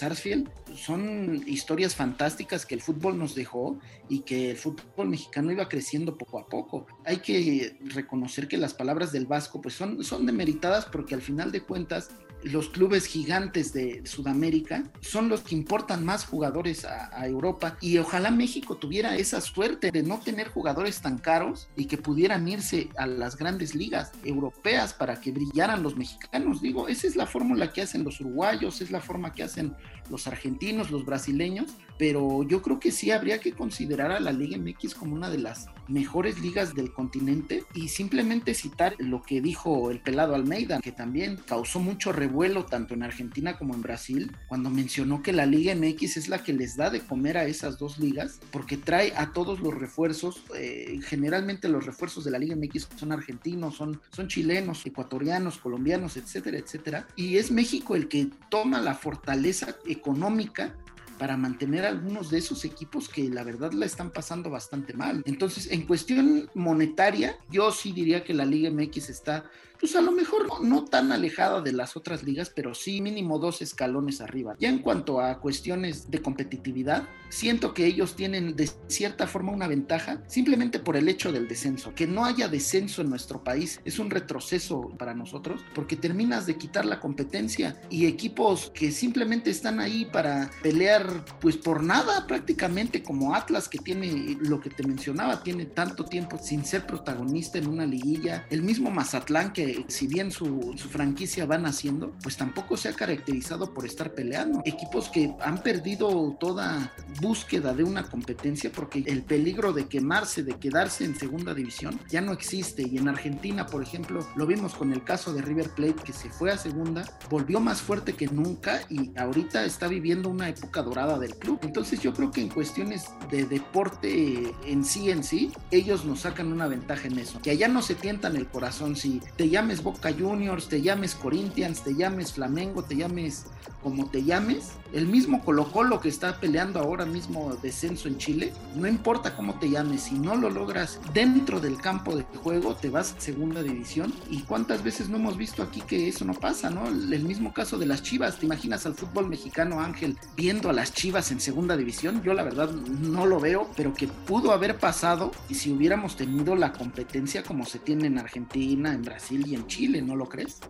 son 0.74 1.42
historias 1.46 1.94
fantásticas 1.94 2.66
que 2.66 2.74
el 2.74 2.82
fútbol 2.82 3.18
nos 3.18 3.34
dejó 3.34 3.78
y 4.08 4.20
que 4.20 4.50
el 4.50 4.56
fútbol 4.56 5.08
mexicano 5.08 5.52
iba 5.52 5.68
creciendo 5.68 6.16
poco 6.16 6.38
a 6.38 6.46
poco. 6.46 6.86
Hay 7.04 7.18
que 7.18 7.76
reconocer 7.84 8.48
que 8.48 8.56
las 8.56 8.74
palabras 8.74 9.12
del 9.12 9.26
Vasco 9.26 9.60
pues 9.60 9.74
son, 9.74 10.02
son 10.04 10.26
demeritadas 10.26 10.86
porque 10.86 11.14
al 11.14 11.22
final 11.22 11.52
de 11.52 11.62
cuentas 11.62 12.10
los 12.46 12.68
clubes 12.68 13.06
gigantes 13.06 13.72
de 13.72 14.02
Sudamérica 14.06 14.84
son 15.00 15.28
los 15.28 15.40
que 15.40 15.54
importan 15.54 16.04
más 16.04 16.24
jugadores 16.24 16.84
a, 16.84 17.26
Europa 17.26 17.76
y 17.80 17.98
ojalá 17.98 18.30
México 18.30 18.76
tuviera 18.76 19.16
esa 19.16 19.40
suerte 19.40 19.90
de 19.90 20.02
no 20.02 20.20
tener 20.20 20.48
jugadores 20.48 21.00
tan 21.00 21.18
caros 21.18 21.68
y 21.76 21.86
que 21.86 21.98
pudieran 21.98 22.46
irse 22.46 22.88
a 22.96 23.06
las 23.06 23.36
grandes 23.36 23.74
ligas 23.74 24.12
europeas 24.22 24.94
para 24.94 25.20
que 25.20 25.32
brillaran 25.32 25.82
los 25.82 25.96
mexicanos. 25.96 26.62
Digo, 26.62 26.88
esa 26.88 27.06
es 27.06 27.16
la 27.16 27.26
fórmula 27.26 27.72
que 27.72 27.82
hacen 27.82 28.04
los 28.04 28.20
uruguayos, 28.20 28.80
es 28.80 28.90
la 28.90 29.00
forma 29.00 29.32
que 29.32 29.42
hacen 29.42 29.74
los 30.08 30.26
argentinos, 30.26 30.90
los 30.90 31.04
brasileños, 31.04 31.72
pero 31.98 32.44
yo 32.44 32.62
creo 32.62 32.78
que 32.78 32.92
sí 32.92 33.10
habría 33.10 33.40
que 33.40 33.52
considerar 33.52 34.12
a 34.12 34.20
la 34.20 34.32
Liga 34.32 34.56
MX 34.58 34.94
como 34.94 35.14
una 35.14 35.30
de 35.30 35.38
las 35.38 35.68
mejores 35.88 36.40
ligas 36.40 36.74
del 36.74 36.92
continente 36.92 37.64
y 37.74 37.88
simplemente 37.88 38.54
citar 38.54 38.94
lo 38.98 39.22
que 39.22 39.40
dijo 39.40 39.90
el 39.90 40.00
pelado 40.00 40.34
Almeida, 40.34 40.80
que 40.80 40.92
también 40.92 41.38
causó 41.46 41.80
mucho 41.80 42.12
revuelo 42.12 42.64
tanto 42.64 42.94
en 42.94 43.02
Argentina 43.02 43.58
como 43.58 43.74
en 43.74 43.82
Brasil, 43.82 44.32
cuando 44.48 44.70
mencionó 44.70 45.22
que 45.22 45.32
la 45.32 45.46
Liga 45.46 45.74
MX 45.74 46.16
es 46.16 46.28
la 46.28 46.42
que 46.42 46.52
les 46.52 46.76
da 46.76 46.90
de 46.90 47.00
comer 47.00 47.38
a 47.38 47.44
esas 47.44 47.78
dos 47.78 47.98
ligas, 47.98 48.40
porque 48.50 48.76
trae 48.76 49.12
a 49.16 49.32
todos 49.32 49.60
los 49.60 49.74
refuerzos, 49.74 50.42
eh, 50.54 50.98
generalmente 51.04 51.68
los 51.68 51.86
refuerzos 51.86 52.24
de 52.24 52.30
la 52.30 52.38
Liga 52.38 52.56
MX 52.56 52.88
son 52.96 53.12
argentinos, 53.12 53.76
son, 53.76 54.00
son 54.10 54.28
chilenos, 54.28 54.84
ecuatorianos, 54.86 55.58
colombianos, 55.58 56.16
etcétera, 56.16 56.58
etcétera, 56.58 57.06
y 57.16 57.36
es 57.36 57.50
México 57.50 57.96
el 57.96 58.08
que 58.08 58.28
toma 58.50 58.80
la 58.80 58.94
fortaleza 58.94 59.76
económica 59.86 60.74
para 61.18 61.36
mantener 61.36 61.84
algunos 61.84 62.30
de 62.30 62.38
esos 62.38 62.64
equipos 62.64 63.08
que 63.08 63.28
la 63.28 63.44
verdad 63.44 63.72
la 63.72 63.86
están 63.86 64.10
pasando 64.10 64.50
bastante 64.50 64.92
mal. 64.92 65.22
Entonces, 65.26 65.70
en 65.70 65.86
cuestión 65.86 66.50
monetaria, 66.54 67.36
yo 67.50 67.70
sí 67.72 67.92
diría 67.92 68.24
que 68.24 68.34
la 68.34 68.44
Liga 68.44 68.70
MX 68.70 69.10
está 69.10 69.50
pues 69.78 69.96
a 69.96 70.00
lo 70.00 70.12
mejor 70.12 70.62
no, 70.62 70.84
tan 70.84 71.12
alejada 71.12 71.60
de 71.60 71.72
las 71.72 71.96
otras 71.96 72.22
ligas, 72.22 72.50
pero 72.54 72.74
sí 72.74 73.00
mínimo 73.00 73.38
dos 73.38 73.62
escalones 73.62 74.20
arriba. 74.20 74.54
Ya 74.58 74.68
en 74.68 74.78
cuanto 74.78 75.20
a 75.20 75.40
cuestiones 75.40 76.10
de 76.10 76.22
competitividad, 76.22 77.08
siento 77.28 77.74
que 77.74 77.86
ellos 77.86 78.14
tienen 78.14 78.56
de 78.56 78.70
cierta 78.86 79.26
forma 79.26 79.52
una 79.52 79.68
ventaja 79.68 80.22
simplemente 80.26 80.78
por 80.78 80.96
el 80.96 81.08
hecho 81.08 81.32
del 81.32 81.48
descenso. 81.48 81.94
Que 81.94 82.06
no 82.06 82.24
haya 82.24 82.48
descenso 82.48 83.02
en 83.02 83.10
nuestro 83.10 83.42
país 83.42 83.80
es 83.84 83.98
un 83.98 84.10
retroceso 84.10 84.92
para 84.98 85.14
nosotros 85.14 85.64
porque 85.74 85.96
terminas 85.96 86.46
de 86.46 86.56
quitar 86.56 86.84
la 86.84 87.00
competencia 87.00 87.80
y 87.90 88.06
equipos 88.06 88.70
que 88.74 88.90
simplemente 88.90 89.50
están 89.50 89.80
ahí 89.80 90.04
para 90.06 90.50
pelear 90.62 91.24
pues 91.40 91.56
por 91.56 91.82
nada 91.82 92.26
prácticamente 92.26 93.02
como 93.02 93.34
Atlas 93.34 93.68
que 93.68 93.78
tiene 93.78 94.36
lo 94.40 94.60
que 94.60 94.70
te 94.70 94.86
mencionaba, 94.86 95.42
tiene 95.42 95.66
tanto 95.66 96.04
tiempo 96.04 96.38
sin 96.38 96.64
ser 96.64 96.86
protagonista 96.86 97.58
en 97.58 97.68
una 97.68 97.86
liguilla, 97.86 98.46
el 98.50 98.62
mismo 98.62 98.90
Mazatlán 98.90 99.52
que 99.52 99.65
Si 99.88 100.06
bien 100.06 100.30
su, 100.30 100.74
su 100.76 100.88
franquicia 100.88 101.46
va 101.46 101.58
naciendo, 101.58 102.12
pues 102.22 102.36
tampoco 102.36 102.76
se 102.76 102.88
ha 102.88 102.92
caracterizado 102.92 103.72
por 103.72 103.86
estar 103.86 104.12
peleando. 104.12 104.62
Equipos 104.64 105.08
que 105.08 105.34
han 105.40 105.62
perdido 105.62 106.36
toda 106.38 106.92
búsqueda 107.20 107.74
de 107.74 107.84
una 107.84 108.04
competencia 108.04 108.70
porque 108.72 109.02
el 109.06 109.22
peligro 109.22 109.72
de 109.72 109.86
quemarse, 109.86 110.42
de 110.42 110.54
quedarse 110.54 111.04
en 111.04 111.16
segunda 111.16 111.54
división, 111.54 111.98
ya 112.08 112.20
no 112.20 112.32
existe. 112.32 112.86
Y 112.86 112.98
en 112.98 113.08
Argentina, 113.08 113.66
por 113.66 113.82
ejemplo, 113.82 114.26
lo 114.36 114.46
vimos 114.46 114.74
con 114.74 114.92
el 114.92 115.02
caso 115.04 115.32
de 115.32 115.42
River 115.42 115.70
Plate 115.70 116.02
que 116.04 116.12
se 116.12 116.30
fue 116.30 116.50
a 116.50 116.58
segunda, 116.58 117.04
volvió 117.30 117.60
más 117.60 117.80
fuerte 117.80 118.14
que 118.14 118.26
nunca 118.26 118.80
y 118.88 119.16
ahorita 119.18 119.64
está 119.64 119.88
viviendo 119.88 120.28
una 120.28 120.48
época 120.48 120.82
dorada 120.82 121.18
del 121.18 121.36
club. 121.36 121.58
Entonces 121.62 122.00
yo 122.00 122.12
creo 122.12 122.30
que 122.30 122.40
en 122.42 122.48
cuestiones 122.48 123.06
de 123.30 123.44
deporte 123.44 124.54
en 124.64 124.84
sí 124.84 125.10
en 125.10 125.22
sí, 125.22 125.52
ellos 125.70 126.04
nos 126.04 126.20
sacan 126.20 126.52
una 126.52 126.66
ventaja 126.66 127.08
en 127.08 127.18
eso. 127.18 127.40
Que 127.40 127.50
allá 127.50 127.68
no 127.68 127.82
se 127.82 127.94
tientan 127.94 128.36
el 128.36 128.46
corazón 128.46 128.96
si 128.96 129.20
te 129.36 129.48
llames 129.56 129.82
Boca 129.82 130.12
Juniors, 130.12 130.68
te 130.68 130.82
llames 130.82 131.14
Corinthians, 131.14 131.82
te 131.82 131.94
llames 131.94 132.34
Flamengo, 132.34 132.82
te 132.82 132.94
llames 132.94 133.46
como 133.82 134.06
te 134.06 134.24
llames, 134.24 134.72
el 134.92 135.06
mismo 135.06 135.44
Colo 135.44 135.70
Colo 135.70 136.00
que 136.00 136.08
está 136.08 136.40
peleando 136.40 136.80
ahora 136.80 137.06
mismo 137.06 137.56
descenso 137.62 138.08
en 138.08 138.18
Chile, 138.18 138.52
no 138.74 138.88
importa 138.88 139.36
cómo 139.36 139.60
te 139.60 139.70
llames, 139.70 140.02
si 140.02 140.18
no 140.18 140.34
lo 140.34 140.50
logras 140.50 140.98
dentro 141.14 141.60
del 141.60 141.78
campo 141.78 142.16
de 142.16 142.24
juego, 142.42 142.74
te 142.74 142.90
vas 142.90 143.14
a 143.14 143.20
segunda 143.20 143.62
división. 143.62 144.12
¿Y 144.28 144.40
cuántas 144.40 144.82
veces 144.82 145.08
no 145.08 145.18
hemos 145.18 145.36
visto 145.36 145.62
aquí 145.62 145.80
que 145.82 146.08
eso 146.08 146.24
no 146.24 146.34
pasa, 146.34 146.68
no? 146.68 146.88
El 146.88 147.22
mismo 147.22 147.54
caso 147.54 147.78
de 147.78 147.86
las 147.86 148.02
Chivas, 148.02 148.38
¿te 148.40 148.46
imaginas 148.46 148.86
al 148.86 148.94
fútbol 148.94 149.28
mexicano, 149.28 149.80
Ángel, 149.80 150.18
viendo 150.36 150.68
a 150.68 150.72
las 150.72 150.92
Chivas 150.92 151.30
en 151.30 151.40
segunda 151.40 151.76
división? 151.76 152.22
Yo 152.24 152.34
la 152.34 152.42
verdad 152.42 152.70
no 152.72 153.24
lo 153.24 153.38
veo, 153.38 153.70
pero 153.76 153.94
que 153.94 154.08
pudo 154.08 154.50
haber 154.50 154.78
pasado 154.78 155.30
y 155.48 155.54
si 155.54 155.70
hubiéramos 155.70 156.16
tenido 156.16 156.56
la 156.56 156.72
competencia 156.72 157.44
como 157.44 157.64
se 157.64 157.78
tiene 157.78 158.08
en 158.08 158.18
Argentina, 158.18 158.92
en 158.92 159.02
Brasil 159.02 159.45
en 159.54 159.66
Chile, 159.66 160.02
¿no 160.02 160.16
lo 160.16 160.28
crees? 160.28 160.60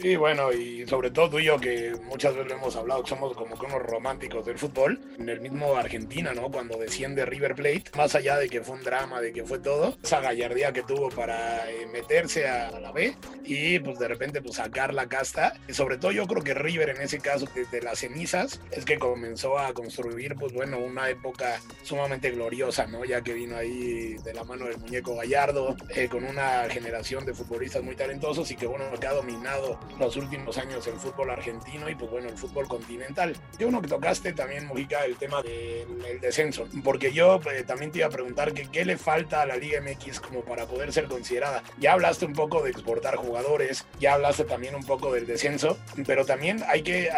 Sí, 0.00 0.14
bueno, 0.16 0.52
y 0.52 0.86
sobre 0.86 1.10
todo 1.10 1.30
tú 1.30 1.38
y 1.38 1.44
yo 1.44 1.58
que 1.58 1.94
muchas 2.04 2.34
veces 2.34 2.50
lo 2.50 2.56
hemos 2.56 2.76
hablado, 2.76 3.04
somos 3.06 3.34
como 3.34 3.58
que 3.58 3.66
unos 3.66 3.82
románticos 3.82 4.44
del 4.44 4.58
fútbol, 4.58 5.00
en 5.18 5.28
el 5.28 5.40
mismo 5.40 5.74
Argentina, 5.74 6.34
¿no? 6.34 6.50
Cuando 6.50 6.78
desciende 6.78 7.24
River 7.24 7.54
Plate, 7.54 7.84
más 7.96 8.14
allá 8.14 8.36
de 8.36 8.48
que 8.48 8.60
fue 8.60 8.76
un 8.76 8.82
drama, 8.82 9.20
de 9.20 9.32
que 9.32 9.42
fue 9.42 9.58
todo, 9.58 9.96
esa 10.02 10.20
gallardía 10.20 10.72
que 10.72 10.82
tuvo 10.82 11.08
para 11.08 11.70
eh, 11.70 11.86
meterse 11.90 12.46
a 12.46 12.78
la 12.78 12.92
B 12.92 13.16
y 13.44 13.78
pues 13.78 13.98
de 13.98 14.08
repente 14.08 14.42
pues 14.42 14.56
sacar 14.56 14.92
la 14.92 15.08
casta, 15.08 15.54
y 15.66 15.72
sobre 15.72 15.96
todo 15.96 16.12
yo 16.12 16.26
creo 16.26 16.42
que 16.42 16.54
River 16.54 16.90
en 16.90 17.00
ese 17.00 17.18
caso 17.18 17.46
desde 17.54 17.80
las 17.80 18.00
cenizas 18.00 18.60
es 18.70 18.84
que 18.84 18.98
comenzó 18.98 19.58
a 19.58 19.72
construir 19.72 20.34
pues 20.36 20.52
bueno 20.52 20.78
una 20.78 21.08
época 21.08 21.60
sumamente 21.82 22.30
gloriosa, 22.30 22.86
¿no? 22.86 23.04
Ya 23.04 23.22
que 23.22 23.32
vino 23.32 23.56
ahí 23.56 24.16
de 24.22 24.34
la 24.34 24.44
mano 24.44 24.66
del 24.66 24.78
muñeco 24.78 25.16
Gallardo, 25.16 25.74
eh, 25.88 26.08
con 26.08 26.24
una 26.24 26.68
generación 26.68 27.24
de 27.24 27.32
futbolistas 27.32 27.82
muy 27.82 27.96
talentosos 27.96 28.19
y 28.20 28.54
que 28.54 28.66
bueno, 28.66 28.84
que 29.00 29.06
ha 29.06 29.14
dominado 29.14 29.78
los 29.98 30.16
últimos 30.16 30.58
años 30.58 30.86
el 30.86 30.94
fútbol 30.94 31.30
argentino 31.30 31.88
y 31.88 31.94
pues 31.94 32.10
bueno, 32.10 32.28
el 32.28 32.36
fútbol 32.36 32.68
continental. 32.68 33.34
Yo 33.58 33.68
uno 33.68 33.80
que 33.80 33.88
tocaste 33.88 34.34
también, 34.34 34.66
Mujica, 34.66 35.04
el 35.04 35.16
tema 35.16 35.42
del 35.42 36.20
descenso, 36.20 36.68
porque 36.84 37.12
yo 37.12 37.40
eh, 37.50 37.64
también 37.64 37.90
te 37.90 37.98
iba 37.98 38.08
a 38.08 38.10
preguntar 38.10 38.52
que 38.52 38.68
qué 38.68 38.84
le 38.84 38.98
falta 38.98 39.40
a 39.42 39.46
la 39.46 39.56
Liga 39.56 39.80
MX 39.80 40.20
como 40.20 40.42
para 40.42 40.66
poder 40.66 40.92
ser 40.92 41.06
considerada. 41.06 41.62
Ya 41.78 41.94
hablaste 41.94 42.26
un 42.26 42.34
poco 42.34 42.62
de 42.62 42.70
exportar 42.70 43.16
jugadores, 43.16 43.86
ya 43.98 44.14
hablaste 44.14 44.44
también 44.44 44.74
un 44.74 44.84
poco 44.84 45.12
del 45.12 45.26
descenso, 45.26 45.78
pero 46.06 46.26
también 46.26 46.62
hay 46.68 46.82
que, 46.82 47.04
eh, 47.04 47.12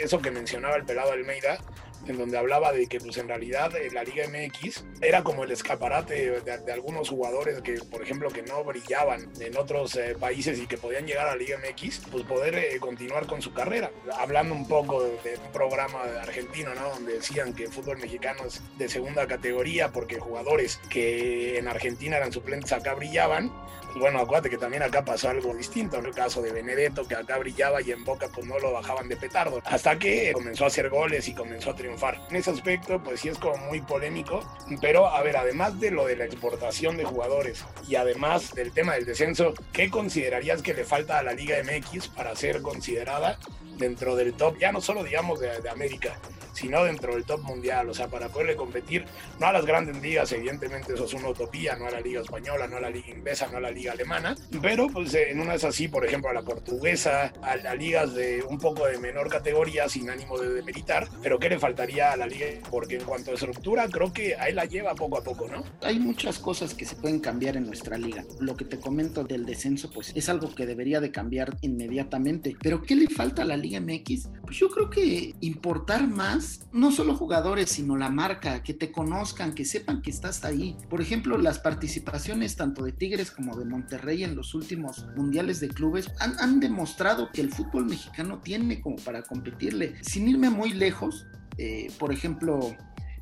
eso 0.00 0.20
que 0.20 0.30
mencionaba 0.30 0.76
el 0.76 0.84
pelado 0.84 1.12
Almeida, 1.12 1.58
en 2.06 2.18
donde 2.18 2.38
hablaba 2.38 2.72
de 2.72 2.86
que 2.86 3.00
pues 3.00 3.16
en 3.18 3.28
realidad 3.28 3.74
eh, 3.76 3.90
la 3.92 4.04
Liga 4.04 4.24
MX 4.28 4.84
era 5.00 5.22
como 5.22 5.44
el 5.44 5.50
escaparate 5.50 6.40
de, 6.40 6.72
algunos 6.72 7.08
jugadores 7.08 7.60
que 7.62 7.74
por 7.90 8.02
ejemplo 8.02 8.30
que 8.30 8.42
no 8.42 8.62
brillaban 8.64 9.28
en 9.40 9.56
otros 9.56 9.96
eh, 9.96 10.16
países 10.18 10.58
y 10.58 10.66
que 10.66 10.78
podían 10.78 11.06
llegar 11.06 11.26
a 11.26 11.30
la 11.30 11.36
Liga 11.36 11.58
MX, 11.58 12.02
pues 12.10 12.24
poder 12.24 12.54
eh, 12.54 12.78
continuar 12.80 13.26
con 13.26 13.42
su 13.42 13.52
carrera. 13.52 13.90
Hablando 14.18 14.54
un 14.54 14.68
poco 14.68 15.02
de, 15.02 15.36
un 15.36 15.52
programa 15.52 16.02
argentino, 16.22 16.74
¿no? 16.74 16.90
Donde 16.90 17.14
decían 17.14 17.54
que 17.54 17.64
el 17.64 17.72
fútbol 17.72 17.98
mexicano 17.98 18.44
es 18.46 18.62
de 18.78 18.88
segunda 18.88 19.26
categoría 19.26 19.92
porque 19.92 20.18
jugadores 20.18 20.80
que 20.88 21.58
en 21.58 21.68
Argentina 21.68 22.16
eran 22.16 22.32
suplentes 22.32 22.72
acá 22.72 22.94
brillaban. 22.94 23.52
Bueno, 23.98 24.20
acuérdate 24.20 24.50
que 24.50 24.58
también 24.58 24.82
acá 24.82 25.04
pasó 25.04 25.30
algo 25.30 25.54
distinto, 25.54 25.96
en 25.96 26.04
el 26.04 26.14
caso 26.14 26.42
de 26.42 26.52
Benedetto 26.52 27.08
que 27.08 27.14
acá 27.14 27.38
brillaba 27.38 27.80
y 27.80 27.92
en 27.92 28.04
Boca 28.04 28.28
pues 28.32 28.46
no 28.46 28.58
lo 28.58 28.72
bajaban 28.72 29.08
de 29.08 29.16
petardo. 29.16 29.62
Hasta 29.64 29.98
que 29.98 30.32
comenzó 30.32 30.64
a 30.64 30.66
hacer 30.66 30.90
goles 30.90 31.26
y 31.28 31.34
comenzó 31.34 31.70
a 31.70 31.76
triunfar 31.76 32.20
en 32.28 32.36
ese 32.36 32.50
aspecto, 32.50 33.02
pues 33.02 33.20
sí 33.20 33.30
es 33.30 33.38
como 33.38 33.56
muy 33.56 33.80
polémico, 33.80 34.40
pero 34.82 35.06
a 35.06 35.22
ver, 35.22 35.38
además 35.38 35.80
de 35.80 35.90
lo 35.90 36.06
de 36.06 36.16
la 36.16 36.26
exportación 36.26 36.98
de 36.98 37.04
jugadores 37.04 37.64
y 37.88 37.94
además 37.94 38.54
del 38.54 38.72
tema 38.72 38.94
del 38.94 39.06
descenso, 39.06 39.54
¿qué 39.72 39.88
considerarías 39.88 40.60
que 40.60 40.74
le 40.74 40.84
falta 40.84 41.18
a 41.18 41.22
la 41.22 41.32
Liga 41.32 41.56
MX 41.62 42.08
para 42.08 42.36
ser 42.36 42.60
considerada 42.60 43.38
dentro 43.78 44.14
del 44.14 44.34
top, 44.34 44.58
ya 44.58 44.72
no 44.72 44.80
solo 44.80 45.04
digamos 45.04 45.40
de, 45.40 45.60
de 45.60 45.70
América, 45.70 46.18
sino 46.56 46.84
dentro 46.84 47.14
del 47.14 47.24
top 47.24 47.42
mundial, 47.42 47.88
o 47.88 47.94
sea, 47.94 48.08
para 48.08 48.28
poderle 48.28 48.56
competir, 48.56 49.04
no 49.38 49.46
a 49.46 49.52
las 49.52 49.66
grandes 49.66 50.00
ligas, 50.02 50.32
evidentemente 50.32 50.94
eso 50.94 51.04
es 51.04 51.14
una 51.14 51.28
utopía, 51.28 51.76
no 51.76 51.86
a 51.86 51.90
la 51.90 52.00
liga 52.00 52.20
española, 52.20 52.66
no 52.66 52.76
a 52.76 52.80
la 52.80 52.90
liga 52.90 53.10
inglesa, 53.10 53.48
no 53.50 53.58
a 53.58 53.60
la 53.60 53.70
liga 53.70 53.92
alemana, 53.92 54.36
pero 54.62 54.88
pues 54.88 55.14
en 55.14 55.40
una 55.40 55.54
es 55.54 55.64
así, 55.64 55.88
por 55.88 56.04
ejemplo, 56.04 56.30
a 56.30 56.34
la 56.34 56.42
portuguesa, 56.42 57.32
a, 57.42 57.52
a 57.52 57.74
ligas 57.74 58.14
de 58.14 58.42
un 58.42 58.58
poco 58.58 58.86
de 58.86 58.98
menor 58.98 59.28
categoría, 59.28 59.88
sin 59.88 60.10
ánimo 60.10 60.38
de 60.38 60.52
demeritar, 60.52 61.08
pero 61.22 61.38
¿qué 61.38 61.48
le 61.48 61.58
faltaría 61.58 62.12
a 62.12 62.16
la 62.16 62.26
liga? 62.26 62.46
Porque 62.70 62.96
en 62.96 63.04
cuanto 63.04 63.30
a 63.30 63.34
estructura, 63.34 63.88
creo 63.88 64.12
que 64.12 64.36
ahí 64.36 64.52
la 64.52 64.64
lleva 64.64 64.94
poco 64.94 65.18
a 65.18 65.24
poco, 65.24 65.48
¿no? 65.48 65.64
Hay 65.82 65.98
muchas 65.98 66.38
cosas 66.38 66.74
que 66.74 66.84
se 66.84 66.96
pueden 66.96 67.20
cambiar 67.20 67.56
en 67.56 67.66
nuestra 67.66 67.98
liga. 67.98 68.24
Lo 68.40 68.56
que 68.56 68.64
te 68.64 68.78
comento 68.78 69.24
del 69.24 69.44
descenso, 69.44 69.90
pues 69.90 70.12
es 70.14 70.28
algo 70.28 70.54
que 70.54 70.66
debería 70.66 71.00
de 71.00 71.10
cambiar 71.10 71.56
inmediatamente. 71.60 72.56
Pero 72.60 72.82
¿qué 72.82 72.94
le 72.96 73.08
falta 73.08 73.42
a 73.42 73.44
la 73.44 73.56
Liga 73.56 73.80
MX? 73.80 74.28
Pues 74.42 74.56
yo 74.56 74.68
creo 74.68 74.90
que 74.90 75.34
importar 75.40 76.06
más 76.06 76.45
no 76.72 76.92
solo 76.92 77.14
jugadores, 77.14 77.70
sino 77.70 77.96
la 77.96 78.10
marca, 78.10 78.62
que 78.62 78.74
te 78.74 78.92
conozcan, 78.92 79.54
que 79.54 79.64
sepan 79.64 80.02
que 80.02 80.10
estás 80.10 80.44
ahí. 80.44 80.76
Por 80.88 81.00
ejemplo, 81.00 81.38
las 81.38 81.58
participaciones 81.58 82.56
tanto 82.56 82.84
de 82.84 82.92
Tigres 82.92 83.30
como 83.30 83.56
de 83.56 83.64
Monterrey 83.64 84.24
en 84.24 84.34
los 84.34 84.54
últimos 84.54 85.06
mundiales 85.16 85.60
de 85.60 85.68
clubes 85.68 86.10
han, 86.18 86.60
demostrado 86.60 87.30
que 87.32 87.40
el 87.42 87.52
fútbol 87.52 87.86
mexicano 87.86 88.40
tiene 88.42 88.80
como 88.80 88.96
para 88.96 89.22
competirle. 89.22 89.94
Sin 90.02 90.28
irme 90.28 90.50
muy 90.50 90.72
lejos, 90.72 91.26
eh, 91.58 91.92
por 91.98 92.12
ejemplo, 92.12 92.74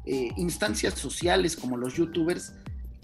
eh, 0.06 0.30
instancias 0.36 0.94
sociales 0.94 1.56
como 1.56 1.76
los 1.76 1.94
youtubers 1.94 2.52